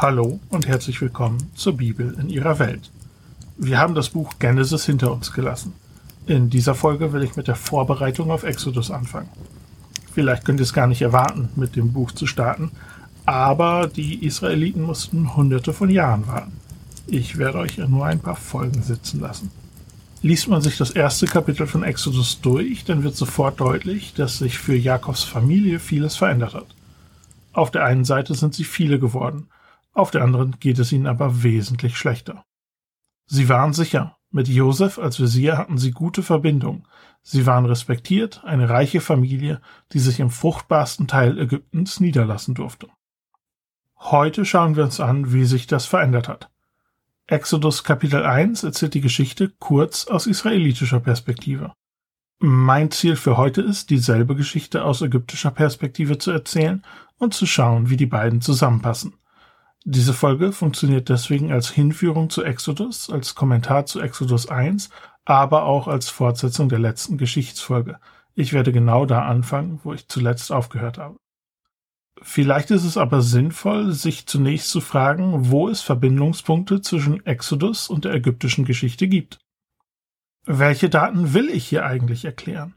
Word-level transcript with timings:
Hallo 0.00 0.38
und 0.50 0.68
herzlich 0.68 1.00
willkommen 1.00 1.50
zur 1.56 1.76
Bibel 1.76 2.16
in 2.20 2.28
ihrer 2.28 2.60
Welt. 2.60 2.92
Wir 3.56 3.78
haben 3.78 3.96
das 3.96 4.10
Buch 4.10 4.34
Genesis 4.38 4.86
hinter 4.86 5.10
uns 5.10 5.32
gelassen. 5.32 5.72
In 6.24 6.50
dieser 6.50 6.76
Folge 6.76 7.12
will 7.12 7.24
ich 7.24 7.34
mit 7.34 7.48
der 7.48 7.56
Vorbereitung 7.56 8.30
auf 8.30 8.44
Exodus 8.44 8.92
anfangen. 8.92 9.28
Vielleicht 10.12 10.44
könnt 10.44 10.60
ihr 10.60 10.62
es 10.62 10.72
gar 10.72 10.86
nicht 10.86 11.02
erwarten, 11.02 11.48
mit 11.56 11.74
dem 11.74 11.92
Buch 11.92 12.12
zu 12.12 12.28
starten, 12.28 12.70
aber 13.26 13.88
die 13.88 14.24
Israeliten 14.24 14.82
mussten 14.82 15.34
hunderte 15.34 15.72
von 15.72 15.90
Jahren 15.90 16.28
warten. 16.28 16.52
Ich 17.08 17.36
werde 17.36 17.58
euch 17.58 17.78
nur 17.78 18.06
ein 18.06 18.20
paar 18.20 18.36
Folgen 18.36 18.84
sitzen 18.84 19.18
lassen. 19.18 19.50
Liest 20.22 20.46
man 20.46 20.62
sich 20.62 20.76
das 20.76 20.92
erste 20.92 21.26
Kapitel 21.26 21.66
von 21.66 21.82
Exodus 21.82 22.40
durch, 22.40 22.84
dann 22.84 23.02
wird 23.02 23.16
sofort 23.16 23.58
deutlich, 23.58 24.14
dass 24.14 24.38
sich 24.38 24.58
für 24.58 24.76
Jakobs 24.76 25.24
Familie 25.24 25.80
vieles 25.80 26.14
verändert 26.14 26.54
hat. 26.54 26.66
Auf 27.52 27.72
der 27.72 27.84
einen 27.84 28.04
Seite 28.04 28.36
sind 28.36 28.54
sie 28.54 28.62
viele 28.62 29.00
geworden, 29.00 29.48
auf 29.98 30.10
der 30.10 30.22
anderen 30.22 30.58
geht 30.60 30.78
es 30.78 30.92
ihnen 30.92 31.06
aber 31.06 31.42
wesentlich 31.42 31.96
schlechter. 31.96 32.44
Sie 33.26 33.48
waren 33.48 33.72
sicher, 33.72 34.16
mit 34.30 34.46
Josef 34.46 34.98
als 34.98 35.20
Visier 35.20 35.58
hatten 35.58 35.78
sie 35.78 35.90
gute 35.90 36.22
Verbindung. 36.22 36.86
Sie 37.22 37.46
waren 37.46 37.66
respektiert, 37.66 38.42
eine 38.44 38.68
reiche 38.68 39.00
Familie, 39.00 39.60
die 39.92 39.98
sich 39.98 40.20
im 40.20 40.30
fruchtbarsten 40.30 41.08
Teil 41.08 41.38
Ägyptens 41.38 41.98
niederlassen 42.00 42.54
durfte. 42.54 42.88
Heute 43.96 44.44
schauen 44.44 44.76
wir 44.76 44.84
uns 44.84 45.00
an, 45.00 45.32
wie 45.32 45.44
sich 45.44 45.66
das 45.66 45.86
verändert 45.86 46.28
hat. 46.28 46.50
Exodus 47.26 47.84
Kapitel 47.84 48.24
1 48.24 48.62
erzählt 48.62 48.94
die 48.94 49.00
Geschichte 49.00 49.52
kurz 49.58 50.06
aus 50.06 50.26
israelitischer 50.26 51.00
Perspektive. 51.00 51.72
Mein 52.38 52.90
Ziel 52.90 53.16
für 53.16 53.36
heute 53.36 53.62
ist, 53.62 53.90
dieselbe 53.90 54.36
Geschichte 54.36 54.84
aus 54.84 55.02
ägyptischer 55.02 55.50
Perspektive 55.50 56.18
zu 56.18 56.30
erzählen 56.30 56.84
und 57.18 57.34
zu 57.34 57.46
schauen, 57.46 57.90
wie 57.90 57.96
die 57.96 58.06
beiden 58.06 58.40
zusammenpassen. 58.40 59.14
Diese 59.84 60.12
Folge 60.12 60.52
funktioniert 60.52 61.08
deswegen 61.08 61.52
als 61.52 61.70
Hinführung 61.70 62.30
zu 62.30 62.42
Exodus, 62.42 63.10
als 63.10 63.34
Kommentar 63.34 63.86
zu 63.86 64.00
Exodus 64.00 64.48
1, 64.48 64.90
aber 65.24 65.64
auch 65.64 65.88
als 65.88 66.08
Fortsetzung 66.08 66.68
der 66.68 66.78
letzten 66.78 67.18
Geschichtsfolge. 67.18 67.98
Ich 68.34 68.52
werde 68.52 68.72
genau 68.72 69.06
da 69.06 69.22
anfangen, 69.22 69.80
wo 69.84 69.92
ich 69.92 70.08
zuletzt 70.08 70.52
aufgehört 70.52 70.98
habe. 70.98 71.16
Vielleicht 72.22 72.70
ist 72.70 72.84
es 72.84 72.96
aber 72.96 73.22
sinnvoll, 73.22 73.92
sich 73.92 74.26
zunächst 74.26 74.70
zu 74.70 74.80
fragen, 74.80 75.50
wo 75.50 75.68
es 75.68 75.82
Verbindungspunkte 75.82 76.80
zwischen 76.80 77.24
Exodus 77.26 77.88
und 77.88 78.04
der 78.04 78.14
ägyptischen 78.14 78.64
Geschichte 78.64 79.06
gibt. 79.06 79.38
Welche 80.44 80.88
Daten 80.88 81.34
will 81.34 81.48
ich 81.48 81.68
hier 81.68 81.84
eigentlich 81.84 82.24
erklären? 82.24 82.74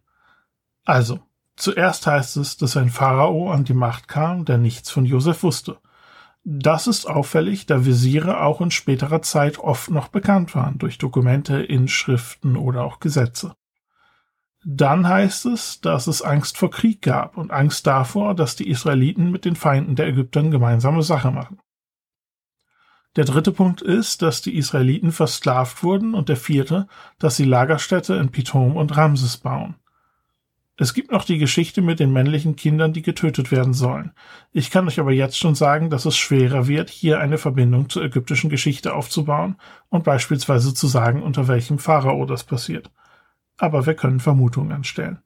Also, 0.86 1.20
zuerst 1.56 2.06
heißt 2.06 2.38
es, 2.38 2.58
dass 2.58 2.78
ein 2.78 2.90
Pharao 2.90 3.52
an 3.52 3.64
die 3.64 3.74
Macht 3.74 4.08
kam, 4.08 4.46
der 4.46 4.58
nichts 4.58 4.92
von 4.92 5.06
Josef 5.06 5.44
wusste. 5.44 5.78
Das 6.44 6.88
ist 6.88 7.06
auffällig, 7.06 7.68
da 7.68 7.86
Visiere 7.86 8.42
auch 8.42 8.62
in 8.62 8.72
späterer 8.72 9.22
Zeit 9.22 9.60
oft 9.60 9.92
noch 9.92 10.08
bekannt 10.08 10.56
waren 10.56 10.80
durch 10.80 10.98
Dokumente, 10.98 11.62
Inschriften 11.62 12.58
oder 12.58 12.84
auch 12.84 13.00
Gesetze. 13.00 13.56
Dann 14.64 15.08
heißt 15.08 15.46
es, 15.48 15.82
dass 15.82 16.08
es 16.08 16.22
Angst 16.22 16.58
vor 16.58 16.72
Krieg 16.72 17.02
gab 17.02 17.38
und 17.38 17.52
Angst 17.52 17.86
davor, 17.88 18.36
dass 18.36 18.56
die 18.56 18.70
Israeliten 18.70 19.32
mit 19.32 19.46
den 19.46 19.56
Feinden 19.56 19.96
der 19.96 20.08
Ägyptern 20.08 20.52
gemeinsame 20.52 21.04
Sache 21.04 21.32
machen. 21.32 21.60
Der 23.16 23.26
dritte 23.26 23.52
Punkt 23.52 23.82
ist, 23.82 24.22
dass 24.22 24.42
die 24.42 24.56
Israeliten 24.56 25.12
versklavt 25.12 25.84
wurden 25.84 26.14
und 26.14 26.30
der 26.30 26.38
vierte, 26.38 26.88
dass 27.20 27.36
sie 27.36 27.44
Lagerstädte 27.44 28.16
in 28.16 28.32
Pithom 28.32 28.78
und 28.78 28.96
Ramses 28.96 29.38
bauen. 29.38 29.76
Es 30.82 30.96
gibt 30.96 31.12
noch 31.12 31.26
die 31.26 31.38
Geschichte 31.38 31.84
mit 31.84 32.00
den 32.00 32.12
männlichen 32.12 32.56
Kindern, 32.56 32.92
die 32.92 33.04
getötet 33.04 33.52
werden 33.52 33.76
sollen. 33.76 34.14
Ich 34.52 34.72
kann 34.72 34.88
euch 34.88 35.00
aber 35.00 35.12
jetzt 35.12 35.38
schon 35.38 35.54
sagen, 35.54 35.92
dass 35.92 36.06
es 36.06 36.18
schwerer 36.18 36.68
wird, 36.68 36.90
hier 36.90 37.20
eine 37.20 37.38
Verbindung 37.38 37.88
zur 37.88 38.04
ägyptischen 38.04 38.50
Geschichte 38.50 38.96
aufzubauen 38.96 39.58
und 39.90 40.04
beispielsweise 40.04 40.74
zu 40.74 40.88
sagen, 40.88 41.22
unter 41.22 41.48
welchem 41.48 41.78
Pharao 41.78 42.26
das 42.26 42.44
passiert. 42.44 42.90
Aber 43.60 43.86
wir 43.86 43.94
können 43.94 44.20
Vermutungen 44.20 44.72
anstellen. 44.72 45.20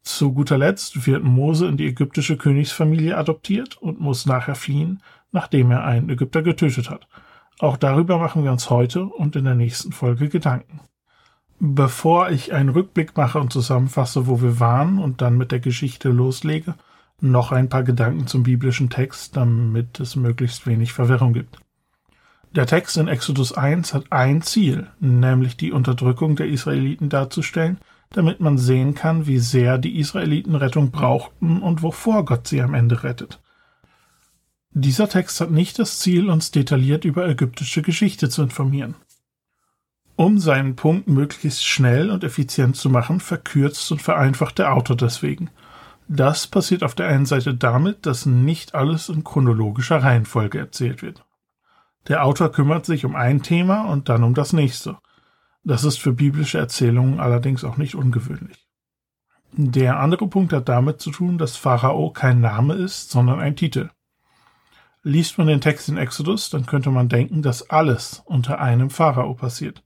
Zu 0.00 0.32
guter 0.32 0.56
Letzt 0.56 1.06
wird 1.06 1.22
Mose 1.22 1.66
in 1.66 1.76
die 1.76 1.88
ägyptische 1.88 2.38
Königsfamilie 2.38 3.14
adoptiert 3.14 3.76
und 3.76 4.00
muss 4.00 4.24
nachher 4.24 4.54
fliehen, 4.54 5.02
nachdem 5.32 5.70
er 5.70 5.84
einen 5.84 6.08
Ägypter 6.08 6.40
getötet 6.40 6.88
hat. 6.88 7.06
Auch 7.58 7.76
darüber 7.76 8.16
machen 8.16 8.42
wir 8.42 8.52
uns 8.52 8.70
heute 8.70 9.04
und 9.04 9.36
in 9.36 9.44
der 9.44 9.54
nächsten 9.54 9.92
Folge 9.92 10.30
Gedanken. 10.30 10.80
Bevor 11.60 12.30
ich 12.30 12.52
einen 12.52 12.68
Rückblick 12.68 13.16
mache 13.16 13.40
und 13.40 13.52
zusammenfasse, 13.52 14.26
wo 14.26 14.40
wir 14.40 14.60
waren 14.60 14.98
und 14.98 15.20
dann 15.20 15.36
mit 15.36 15.50
der 15.50 15.60
Geschichte 15.60 16.10
loslege, 16.10 16.74
noch 17.20 17.50
ein 17.50 17.68
paar 17.68 17.82
Gedanken 17.82 18.26
zum 18.28 18.44
biblischen 18.44 18.90
Text, 18.90 19.36
damit 19.36 19.98
es 19.98 20.14
möglichst 20.14 20.66
wenig 20.66 20.92
Verwirrung 20.92 21.32
gibt. 21.32 21.58
Der 22.54 22.66
Text 22.66 22.96
in 22.96 23.08
Exodus 23.08 23.52
1 23.52 23.92
hat 23.92 24.10
ein 24.10 24.40
Ziel, 24.42 24.86
nämlich 25.00 25.56
die 25.56 25.72
Unterdrückung 25.72 26.36
der 26.36 26.46
Israeliten 26.46 27.08
darzustellen, 27.08 27.78
damit 28.10 28.40
man 28.40 28.56
sehen 28.56 28.94
kann, 28.94 29.26
wie 29.26 29.38
sehr 29.38 29.78
die 29.78 29.98
Israeliten 29.98 30.54
Rettung 30.54 30.90
brauchten 30.90 31.60
und 31.60 31.82
wovor 31.82 32.24
Gott 32.24 32.46
sie 32.46 32.62
am 32.62 32.72
Ende 32.72 33.02
rettet. 33.02 33.40
Dieser 34.70 35.08
Text 35.08 35.40
hat 35.40 35.50
nicht 35.50 35.78
das 35.78 35.98
Ziel, 35.98 36.30
uns 36.30 36.50
detailliert 36.50 37.04
über 37.04 37.28
ägyptische 37.28 37.82
Geschichte 37.82 38.30
zu 38.30 38.42
informieren. 38.42 38.94
Um 40.18 40.40
seinen 40.40 40.74
Punkt 40.74 41.06
möglichst 41.06 41.64
schnell 41.64 42.10
und 42.10 42.24
effizient 42.24 42.74
zu 42.74 42.90
machen, 42.90 43.20
verkürzt 43.20 43.92
und 43.92 44.02
vereinfacht 44.02 44.58
der 44.58 44.74
Autor 44.74 44.96
deswegen. 44.96 45.48
Das 46.08 46.48
passiert 46.48 46.82
auf 46.82 46.96
der 46.96 47.06
einen 47.06 47.24
Seite 47.24 47.54
damit, 47.54 48.04
dass 48.04 48.26
nicht 48.26 48.74
alles 48.74 49.10
in 49.10 49.22
chronologischer 49.22 50.02
Reihenfolge 50.02 50.58
erzählt 50.58 51.02
wird. 51.02 51.24
Der 52.08 52.24
Autor 52.24 52.50
kümmert 52.50 52.84
sich 52.84 53.04
um 53.04 53.14
ein 53.14 53.42
Thema 53.42 53.82
und 53.82 54.08
dann 54.08 54.24
um 54.24 54.34
das 54.34 54.52
nächste. 54.52 54.98
Das 55.62 55.84
ist 55.84 56.00
für 56.00 56.12
biblische 56.12 56.58
Erzählungen 56.58 57.20
allerdings 57.20 57.62
auch 57.62 57.76
nicht 57.76 57.94
ungewöhnlich. 57.94 58.66
Der 59.52 60.00
andere 60.00 60.26
Punkt 60.26 60.52
hat 60.52 60.68
damit 60.68 61.00
zu 61.00 61.12
tun, 61.12 61.38
dass 61.38 61.56
Pharao 61.56 62.10
kein 62.10 62.40
Name 62.40 62.74
ist, 62.74 63.12
sondern 63.12 63.38
ein 63.38 63.54
Titel. 63.54 63.90
Liest 65.04 65.38
man 65.38 65.46
den 65.46 65.60
Text 65.60 65.88
in 65.88 65.96
Exodus, 65.96 66.50
dann 66.50 66.66
könnte 66.66 66.90
man 66.90 67.08
denken, 67.08 67.40
dass 67.40 67.70
alles 67.70 68.20
unter 68.24 68.58
einem 68.58 68.90
Pharao 68.90 69.34
passiert. 69.34 69.84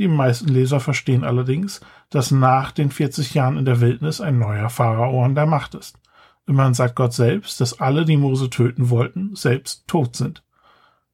Die 0.00 0.08
meisten 0.08 0.48
Leser 0.48 0.80
verstehen 0.80 1.24
allerdings, 1.24 1.82
dass 2.08 2.30
nach 2.30 2.72
den 2.72 2.90
40 2.90 3.34
Jahren 3.34 3.58
in 3.58 3.66
der 3.66 3.82
Wildnis 3.82 4.22
ein 4.22 4.38
neuer 4.38 4.70
Pharao 4.70 5.22
an 5.22 5.34
der 5.34 5.44
Macht 5.44 5.74
ist. 5.74 5.98
Immerhin 6.46 6.72
sagt 6.72 6.96
Gott 6.96 7.12
selbst, 7.12 7.60
dass 7.60 7.80
alle, 7.80 8.06
die 8.06 8.16
Mose 8.16 8.48
töten 8.48 8.88
wollten, 8.88 9.36
selbst 9.36 9.86
tot 9.86 10.16
sind. 10.16 10.42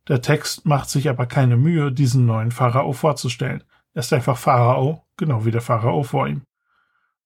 Der 0.07 0.23
Text 0.23 0.67
macht 0.67 0.89
sich 0.89 1.09
aber 1.09 1.27
keine 1.27 1.57
Mühe, 1.57 1.91
diesen 1.91 2.27
neuen 2.27 2.53
Pharao 2.53 2.93
vorzustellen. 2.93 3.65
Er 3.93 4.01
ist 4.01 4.13
einfach 4.13 4.39
Pharao, 4.39 5.03
genau 5.17 5.45
wie 5.45 5.51
der 5.51 5.63
Pharao 5.63 6.05
vor 6.05 6.29
ihm. 6.29 6.43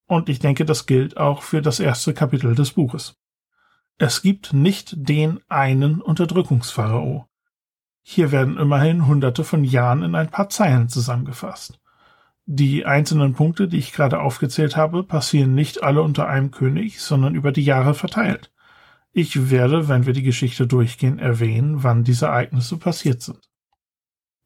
Und 0.07 0.31
ich 0.31 0.39
denke, 0.39 0.65
das 0.65 0.87
gilt 0.87 1.19
auch 1.19 1.43
für 1.43 1.61
das 1.61 1.79
erste 1.79 2.15
Kapitel 2.15 2.55
des 2.55 2.71
Buches. 2.71 3.19
Es 3.99 4.23
gibt 4.23 4.55
nicht 4.55 4.95
den 4.97 5.41
einen 5.51 6.01
Unterdrückungspharao. 6.01 7.27
Hier 8.03 8.33
werden 8.33 8.59
immerhin 8.59 9.07
hunderte 9.07 9.45
von 9.45 9.65
Jahren 9.65 10.03
in 10.03 10.15
ein 10.15 10.31
paar 10.31 10.49
Zeilen 10.49 10.89
zusammengefasst. 10.89 11.81
Die 12.47 12.85
einzelnen 12.85 13.35
Punkte, 13.35 13.69
die 13.69 13.79
ich 13.79 13.93
gerade 13.93 14.21
aufgezählt 14.21 14.77
habe, 14.77 15.05
passieren 15.05 15.55
nicht 15.55 15.83
alle 15.83 16.03
unter 16.03 16.29
einem 16.29 16.51
König, 16.51 17.01
sondern 17.01 17.35
über 17.35 17.53
die 17.53 17.65
Jahre 17.65 17.95
verteilt. 17.95 18.51
Ich 19.13 19.51
werde, 19.51 19.89
wenn 19.89 20.07
wir 20.07 20.13
die 20.13 20.23
Geschichte 20.23 20.67
durchgehen, 20.67 21.19
erwähnen, 21.19 21.83
wann 21.83 22.05
diese 22.05 22.27
Ereignisse 22.27 22.77
passiert 22.77 23.23
sind. 23.23 23.51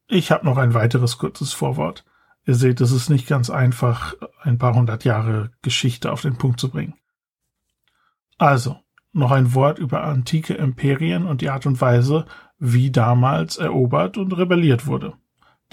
Ich 0.07 0.31
habe 0.31 0.45
noch 0.45 0.57
ein 0.57 0.73
weiteres 0.73 1.17
kurzes 1.17 1.53
Vorwort. 1.53 2.05
Ihr 2.45 2.55
seht, 2.55 2.79
es 2.81 2.91
ist 2.91 3.09
nicht 3.09 3.27
ganz 3.27 3.49
einfach, 3.49 4.13
ein 4.41 4.57
paar 4.57 4.75
hundert 4.75 5.03
Jahre 5.03 5.51
Geschichte 5.61 6.11
auf 6.11 6.21
den 6.21 6.37
Punkt 6.37 6.59
zu 6.59 6.69
bringen. 6.69 6.93
Also, 8.37 8.77
noch 9.13 9.31
ein 9.31 9.53
Wort 9.53 9.79
über 9.79 10.03
antike 10.03 10.53
Imperien 10.53 11.25
und 11.25 11.41
die 11.41 11.49
Art 11.49 11.65
und 11.65 11.79
Weise, 11.81 12.25
wie 12.57 12.91
damals 12.91 13.57
erobert 13.57 14.17
und 14.17 14.35
rebelliert 14.37 14.87
wurde. 14.87 15.13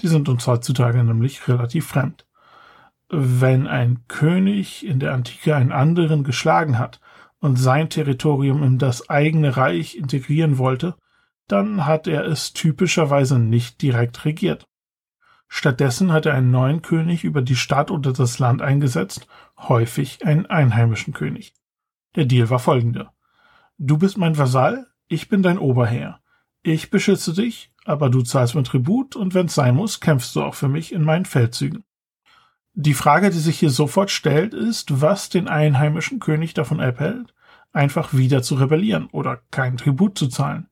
Die 0.01 0.07
sind 0.07 0.29
uns 0.29 0.47
heutzutage 0.47 1.03
nämlich 1.03 1.47
relativ 1.47 1.87
fremd. 1.87 2.25
Wenn 3.09 3.67
ein 3.67 4.07
König 4.07 4.85
in 4.85 4.99
der 4.99 5.13
Antike 5.13 5.55
einen 5.55 5.71
anderen 5.71 6.23
geschlagen 6.23 6.79
hat 6.79 6.99
und 7.39 7.57
sein 7.57 7.89
Territorium 7.89 8.63
in 8.63 8.79
das 8.79 9.09
eigene 9.09 9.55
Reich 9.55 9.95
integrieren 9.95 10.57
wollte, 10.57 10.95
dann 11.47 11.85
hat 11.85 12.07
er 12.07 12.25
es 12.25 12.53
typischerweise 12.53 13.37
nicht 13.37 13.81
direkt 13.81 14.25
regiert. 14.25 14.67
Stattdessen 15.47 16.11
hat 16.11 16.25
er 16.25 16.33
einen 16.33 16.49
neuen 16.49 16.81
König 16.81 17.23
über 17.23 17.43
die 17.43 17.55
Stadt 17.55 17.91
oder 17.91 18.11
das 18.11 18.39
Land 18.39 18.63
eingesetzt, 18.63 19.27
häufig 19.59 20.25
einen 20.25 20.47
einheimischen 20.47 21.13
König. 21.13 21.53
Der 22.15 22.25
Deal 22.25 22.49
war 22.49 22.59
folgender. 22.59 23.13
Du 23.77 23.97
bist 23.97 24.17
mein 24.17 24.37
Vasall, 24.37 24.87
ich 25.07 25.29
bin 25.29 25.43
dein 25.43 25.59
Oberherr. 25.59 26.22
Ich 26.63 26.89
beschütze 26.89 27.33
dich, 27.33 27.71
aber 27.83 28.09
du 28.09 28.21
zahlst 28.21 28.55
mir 28.55 28.63
Tribut 28.63 29.17
und 29.17 29.33
wenn's 29.33 29.53
sein 29.53 29.75
muss, 29.75 29.99
kämpfst 29.99 30.33
du 30.35 30.41
auch 30.41 30.55
für 30.55 30.69
mich 30.69 30.93
in 30.93 31.03
meinen 31.03 31.25
Feldzügen. 31.25 31.83
Die 32.73 32.93
Frage, 32.93 33.29
die 33.29 33.39
sich 33.39 33.59
hier 33.59 33.69
sofort 33.69 34.09
stellt, 34.09 34.53
ist, 34.53 35.01
was 35.01 35.29
den 35.29 35.49
einheimischen 35.49 36.19
König 36.19 36.53
davon 36.53 36.79
abhält, 36.79 37.33
einfach 37.73 38.13
wieder 38.13 38.41
zu 38.41 38.55
rebellieren 38.55 39.09
oder 39.11 39.41
keinen 39.51 39.77
Tribut 39.77 40.17
zu 40.17 40.27
zahlen. 40.27 40.69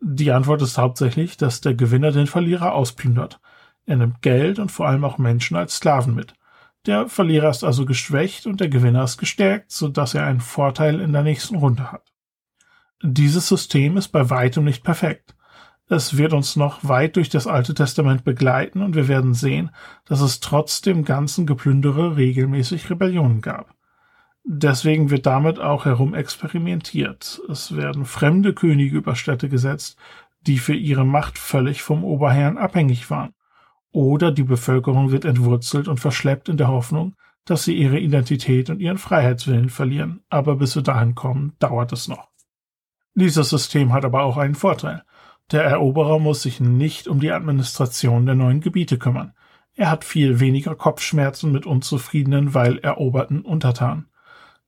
Die 0.00 0.30
Antwort 0.30 0.60
ist 0.60 0.76
hauptsächlich, 0.76 1.38
dass 1.38 1.62
der 1.62 1.74
Gewinner 1.74 2.12
den 2.12 2.26
Verlierer 2.26 2.74
ausplündert. 2.74 3.40
Er 3.86 3.96
nimmt 3.96 4.20
Geld 4.20 4.58
und 4.58 4.70
vor 4.70 4.86
allem 4.86 5.04
auch 5.04 5.16
Menschen 5.16 5.56
als 5.56 5.76
Sklaven 5.76 6.14
mit. 6.14 6.34
Der 6.86 7.08
Verlierer 7.08 7.48
ist 7.48 7.64
also 7.64 7.86
geschwächt 7.86 8.46
und 8.46 8.60
der 8.60 8.68
Gewinner 8.68 9.04
ist 9.04 9.16
gestärkt, 9.16 9.72
sodass 9.72 10.14
er 10.14 10.24
einen 10.24 10.40
Vorteil 10.40 11.00
in 11.00 11.12
der 11.12 11.22
nächsten 11.22 11.56
Runde 11.56 11.90
hat. 11.90 12.12
Dieses 13.02 13.48
System 13.48 13.96
ist 13.96 14.08
bei 14.08 14.28
weitem 14.28 14.64
nicht 14.64 14.82
perfekt. 14.82 15.36
Es 15.88 16.18
wird 16.18 16.32
uns 16.32 16.56
noch 16.56 16.86
weit 16.86 17.16
durch 17.16 17.30
das 17.30 17.46
Alte 17.46 17.72
Testament 17.72 18.24
begleiten 18.24 18.82
und 18.82 18.94
wir 18.94 19.08
werden 19.08 19.34
sehen, 19.34 19.70
dass 20.04 20.20
es 20.20 20.40
trotz 20.40 20.82
dem 20.82 21.04
ganzen 21.04 21.46
Geplündere 21.46 22.16
regelmäßig 22.16 22.90
Rebellionen 22.90 23.40
gab. 23.40 23.74
Deswegen 24.44 25.10
wird 25.10 25.26
damit 25.26 25.60
auch 25.60 25.84
herum 25.84 26.14
experimentiert. 26.14 27.40
Es 27.48 27.76
werden 27.76 28.04
fremde 28.04 28.52
Könige 28.52 28.96
über 28.96 29.14
Städte 29.14 29.48
gesetzt, 29.48 29.96
die 30.46 30.58
für 30.58 30.74
ihre 30.74 31.06
Macht 31.06 31.38
völlig 31.38 31.82
vom 31.82 32.02
Oberherrn 32.02 32.58
abhängig 32.58 33.10
waren. 33.10 33.34
Oder 33.92 34.32
die 34.32 34.44
Bevölkerung 34.44 35.10
wird 35.10 35.24
entwurzelt 35.24 35.86
und 35.86 36.00
verschleppt 36.00 36.48
in 36.48 36.56
der 36.56 36.68
Hoffnung, 36.68 37.14
dass 37.44 37.64
sie 37.64 37.74
ihre 37.74 37.98
Identität 37.98 38.68
und 38.70 38.80
ihren 38.80 38.98
Freiheitswillen 38.98 39.70
verlieren. 39.70 40.20
Aber 40.28 40.56
bis 40.56 40.74
wir 40.74 40.82
dahin 40.82 41.14
kommen, 41.14 41.54
dauert 41.58 41.92
es 41.92 42.08
noch. 42.08 42.28
Dieses 43.18 43.50
System 43.50 43.92
hat 43.92 44.04
aber 44.04 44.22
auch 44.22 44.36
einen 44.36 44.54
Vorteil. 44.54 45.02
Der 45.50 45.64
Eroberer 45.64 46.20
muss 46.20 46.42
sich 46.42 46.60
nicht 46.60 47.08
um 47.08 47.18
die 47.18 47.32
Administration 47.32 48.26
der 48.26 48.36
neuen 48.36 48.60
Gebiete 48.60 48.96
kümmern. 48.96 49.34
Er 49.74 49.90
hat 49.90 50.04
viel 50.04 50.38
weniger 50.38 50.76
Kopfschmerzen 50.76 51.50
mit 51.50 51.66
unzufriedenen, 51.66 52.54
weil 52.54 52.78
eroberten 52.78 53.42
Untertanen. 53.42 54.06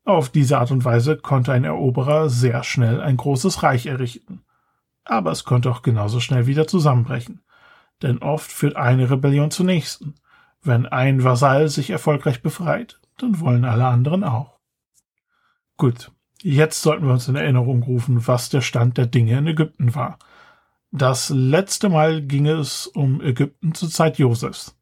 Auf 0.04 0.30
diese 0.30 0.58
Art 0.58 0.72
und 0.72 0.84
Weise 0.84 1.16
konnte 1.16 1.52
ein 1.52 1.62
Eroberer 1.62 2.28
sehr 2.28 2.64
schnell 2.64 3.00
ein 3.00 3.18
großes 3.18 3.62
Reich 3.62 3.86
errichten. 3.86 4.42
Aber 5.04 5.30
es 5.30 5.44
konnte 5.44 5.70
auch 5.70 5.82
genauso 5.82 6.18
schnell 6.18 6.48
wieder 6.48 6.66
zusammenbrechen. 6.66 7.42
Denn 8.02 8.18
oft 8.18 8.50
führt 8.50 8.74
eine 8.74 9.08
Rebellion 9.12 9.52
zur 9.52 9.66
nächsten. 9.66 10.16
Wenn 10.60 10.86
ein 10.86 11.22
Vasall 11.22 11.68
sich 11.68 11.90
erfolgreich 11.90 12.42
befreit, 12.42 13.00
dann 13.16 13.38
wollen 13.38 13.64
alle 13.64 13.86
anderen 13.86 14.24
auch. 14.24 14.58
Gut, 15.76 16.10
jetzt 16.42 16.82
sollten 16.82 17.06
wir 17.06 17.12
uns 17.12 17.28
in 17.28 17.36
Erinnerung 17.36 17.82
rufen, 17.82 18.26
was 18.26 18.48
der 18.48 18.60
Stand 18.60 18.98
der 18.98 19.06
Dinge 19.06 19.38
in 19.38 19.46
Ägypten 19.46 19.94
war. 19.94 20.18
Das 20.92 21.30
letzte 21.30 21.88
Mal 21.88 22.22
ging 22.22 22.46
es 22.46 22.86
um 22.86 23.20
Ägypten 23.20 23.74
zur 23.74 23.90
Zeit 23.90 24.18
Josefs. 24.18 24.76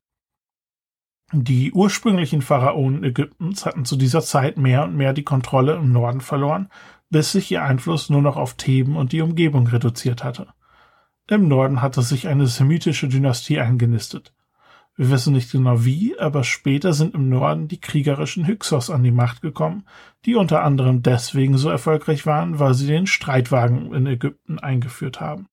Die 1.33 1.73
ursprünglichen 1.73 2.41
Pharaonen 2.41 3.05
Ägyptens 3.05 3.67
hatten 3.67 3.85
zu 3.85 3.97
dieser 3.97 4.23
Zeit 4.23 4.57
mehr 4.57 4.85
und 4.85 4.97
mehr 4.97 5.13
die 5.13 5.25
Kontrolle 5.25 5.75
im 5.75 5.93
Norden 5.93 6.23
verloren, 6.23 6.71
bis 7.11 7.33
sich 7.33 7.51
ihr 7.51 7.63
Einfluss 7.63 8.09
nur 8.09 8.23
noch 8.23 8.37
auf 8.37 8.55
Theben 8.55 8.97
und 8.97 9.13
die 9.13 9.21
Umgebung 9.21 9.67
reduziert 9.67 10.25
hatte. 10.25 10.49
Im 11.29 11.47
Norden 11.47 11.83
hatte 11.83 12.01
sich 12.01 12.29
eine 12.29 12.47
semitische 12.47 13.09
Dynastie 13.09 13.61
eingenistet. 13.61 14.33
Wir 14.99 15.11
wissen 15.11 15.33
nicht 15.33 15.53
genau 15.53 15.85
wie, 15.85 16.19
aber 16.19 16.43
später 16.43 16.93
sind 16.93 17.15
im 17.15 17.29
Norden 17.29 17.69
die 17.69 17.81
kriegerischen 17.81 18.49
Hyksos 18.49 18.91
an 18.91 19.05
die 19.05 19.13
Macht 19.13 19.43
gekommen, 19.43 19.85
die 20.25 20.35
unter 20.35 20.65
anderem 20.65 21.05
deswegen 21.05 21.57
so 21.57 21.69
erfolgreich 21.69 22.27
waren, 22.27 22.59
weil 22.59 22.75
sie 22.75 22.89
den 22.89 23.07
Streitwagen 23.07 23.95
in 23.95 24.07
Ägypten 24.07 24.59
eingeführt 24.59 25.21
haben. 25.21 25.47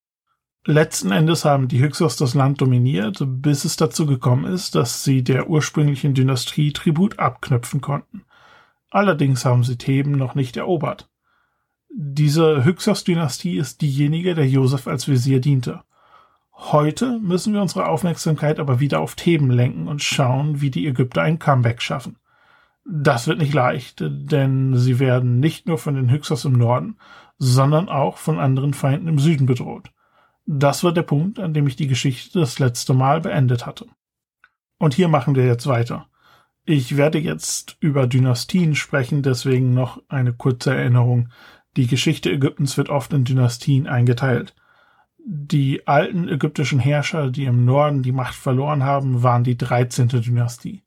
Letzten 0.66 1.12
Endes 1.12 1.46
haben 1.46 1.68
die 1.68 1.80
Hyksos 1.80 2.16
das 2.16 2.34
Land 2.34 2.60
dominiert, 2.60 3.24
bis 3.24 3.66
es 3.66 3.76
dazu 3.76 4.08
gekommen 4.08 4.52
ist, 4.52 4.74
dass 4.74 5.04
sie 5.04 5.24
der 5.24 5.48
ursprünglichen 5.48 6.16
Dynastie 6.16 6.74
Tribut 6.74 7.20
abknüpfen 7.20 7.82
konnten. 7.82 8.24
Allerdings 8.90 9.46
haben 9.46 9.64
sie 9.64 9.78
Theben 9.78 10.14
noch 10.14 10.34
nicht 10.34 10.58
erobert. 10.58 11.08
Diese 11.94 12.66
Hyksos-Dynastie 12.66 13.58
ist 13.60 13.82
diejenige, 13.82 14.34
der 14.34 14.48
Josef 14.50 14.88
als 14.88 15.08
Visier 15.08 15.40
diente. 15.40 15.84
Heute 16.58 17.20
müssen 17.20 17.54
wir 17.54 17.62
unsere 17.62 17.88
Aufmerksamkeit 17.88 18.60
aber 18.60 18.80
wieder 18.80 19.02
auf 19.02 19.16
Theben 19.16 19.52
lenken 19.52 19.88
und 19.88 20.02
schauen, 20.02 20.62
wie 20.62 20.72
die 20.72 20.88
Ägypter 20.88 21.22
ein 21.22 21.38
Comeback 21.38 21.82
schaffen. 21.82 22.18
Das 22.86 23.28
wird 23.28 23.40
nicht 23.40 23.54
leicht, 23.54 24.02
denn 24.02 24.76
sie 24.78 25.00
werden 25.00 25.40
nicht 25.40 25.68
nur 25.68 25.78
von 25.78 25.96
den 25.96 26.10
Hyksos 26.10 26.46
im 26.46 26.54
Norden, 26.54 26.98
sondern 27.38 27.90
auch 27.90 28.18
von 28.18 28.40
anderen 28.40 28.74
Feinden 28.74 29.08
im 29.08 29.20
Süden 29.20 29.48
bedroht. 29.48 29.92
Das 30.46 30.84
war 30.84 30.94
der 30.94 31.02
Punkt, 31.02 31.40
an 31.40 31.54
dem 31.54 31.68
ich 31.68 31.76
die 31.76 31.88
Geschichte 31.88 32.40
das 32.40 32.60
letzte 32.60 32.94
Mal 32.94 33.22
beendet 33.22 33.66
hatte. 33.66 33.88
Und 34.78 34.94
hier 34.94 35.08
machen 35.08 35.36
wir 35.36 35.46
jetzt 35.46 35.68
weiter. 35.68 36.08
Ich 36.64 36.96
werde 36.96 37.20
jetzt 37.20 37.78
über 37.80 38.08
Dynastien 38.08 38.76
sprechen, 38.76 39.24
deswegen 39.24 39.74
noch 39.74 40.02
eine 40.08 40.34
kurze 40.34 40.74
Erinnerung. 40.74 41.30
Die 41.76 41.88
Geschichte 41.88 42.32
Ägyptens 42.32 42.78
wird 42.78 42.90
oft 42.90 43.12
in 43.14 43.24
Dynastien 43.24 43.88
eingeteilt. 43.88 44.56
Die 45.28 45.88
alten 45.88 46.30
ägyptischen 46.30 46.78
Herrscher, 46.78 47.32
die 47.32 47.46
im 47.46 47.66
Norden 47.66 48.04
die 48.04 48.12
Macht 48.12 48.36
verloren 48.36 48.84
haben, 48.84 49.24
waren 49.24 49.44
die 49.44 49.58
13. 49.58 50.08
Dynastie. 50.10 50.84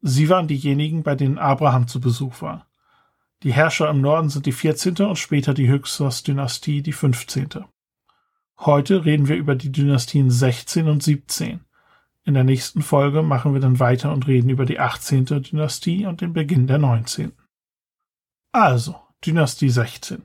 Sie 0.00 0.30
waren 0.30 0.48
diejenigen, 0.48 1.02
bei 1.02 1.14
denen 1.14 1.36
Abraham 1.36 1.86
zu 1.86 2.00
Besuch 2.00 2.40
war. 2.40 2.66
Die 3.42 3.52
Herrscher 3.52 3.90
im 3.90 4.00
Norden 4.00 4.30
sind 4.30 4.46
die 4.46 4.52
14. 4.52 4.96
und 4.96 5.18
später 5.18 5.52
die 5.52 5.68
Hyksos-Dynastie, 5.68 6.80
die 6.80 6.92
15. 6.92 7.66
Heute 8.60 9.04
reden 9.04 9.28
wir 9.28 9.36
über 9.36 9.56
die 9.56 9.70
Dynastien 9.70 10.30
16 10.30 10.88
und 10.88 11.02
17. 11.02 11.60
In 12.24 12.32
der 12.32 12.44
nächsten 12.44 12.80
Folge 12.80 13.22
machen 13.22 13.52
wir 13.52 13.60
dann 13.60 13.78
weiter 13.78 14.10
und 14.10 14.26
reden 14.26 14.48
über 14.48 14.64
die 14.64 14.78
18. 14.78 15.26
Dynastie 15.26 16.06
und 16.06 16.22
den 16.22 16.32
Beginn 16.32 16.66
der 16.66 16.78
19. 16.78 17.32
Also, 18.52 18.96
Dynastie 19.22 19.68
16. 19.68 20.22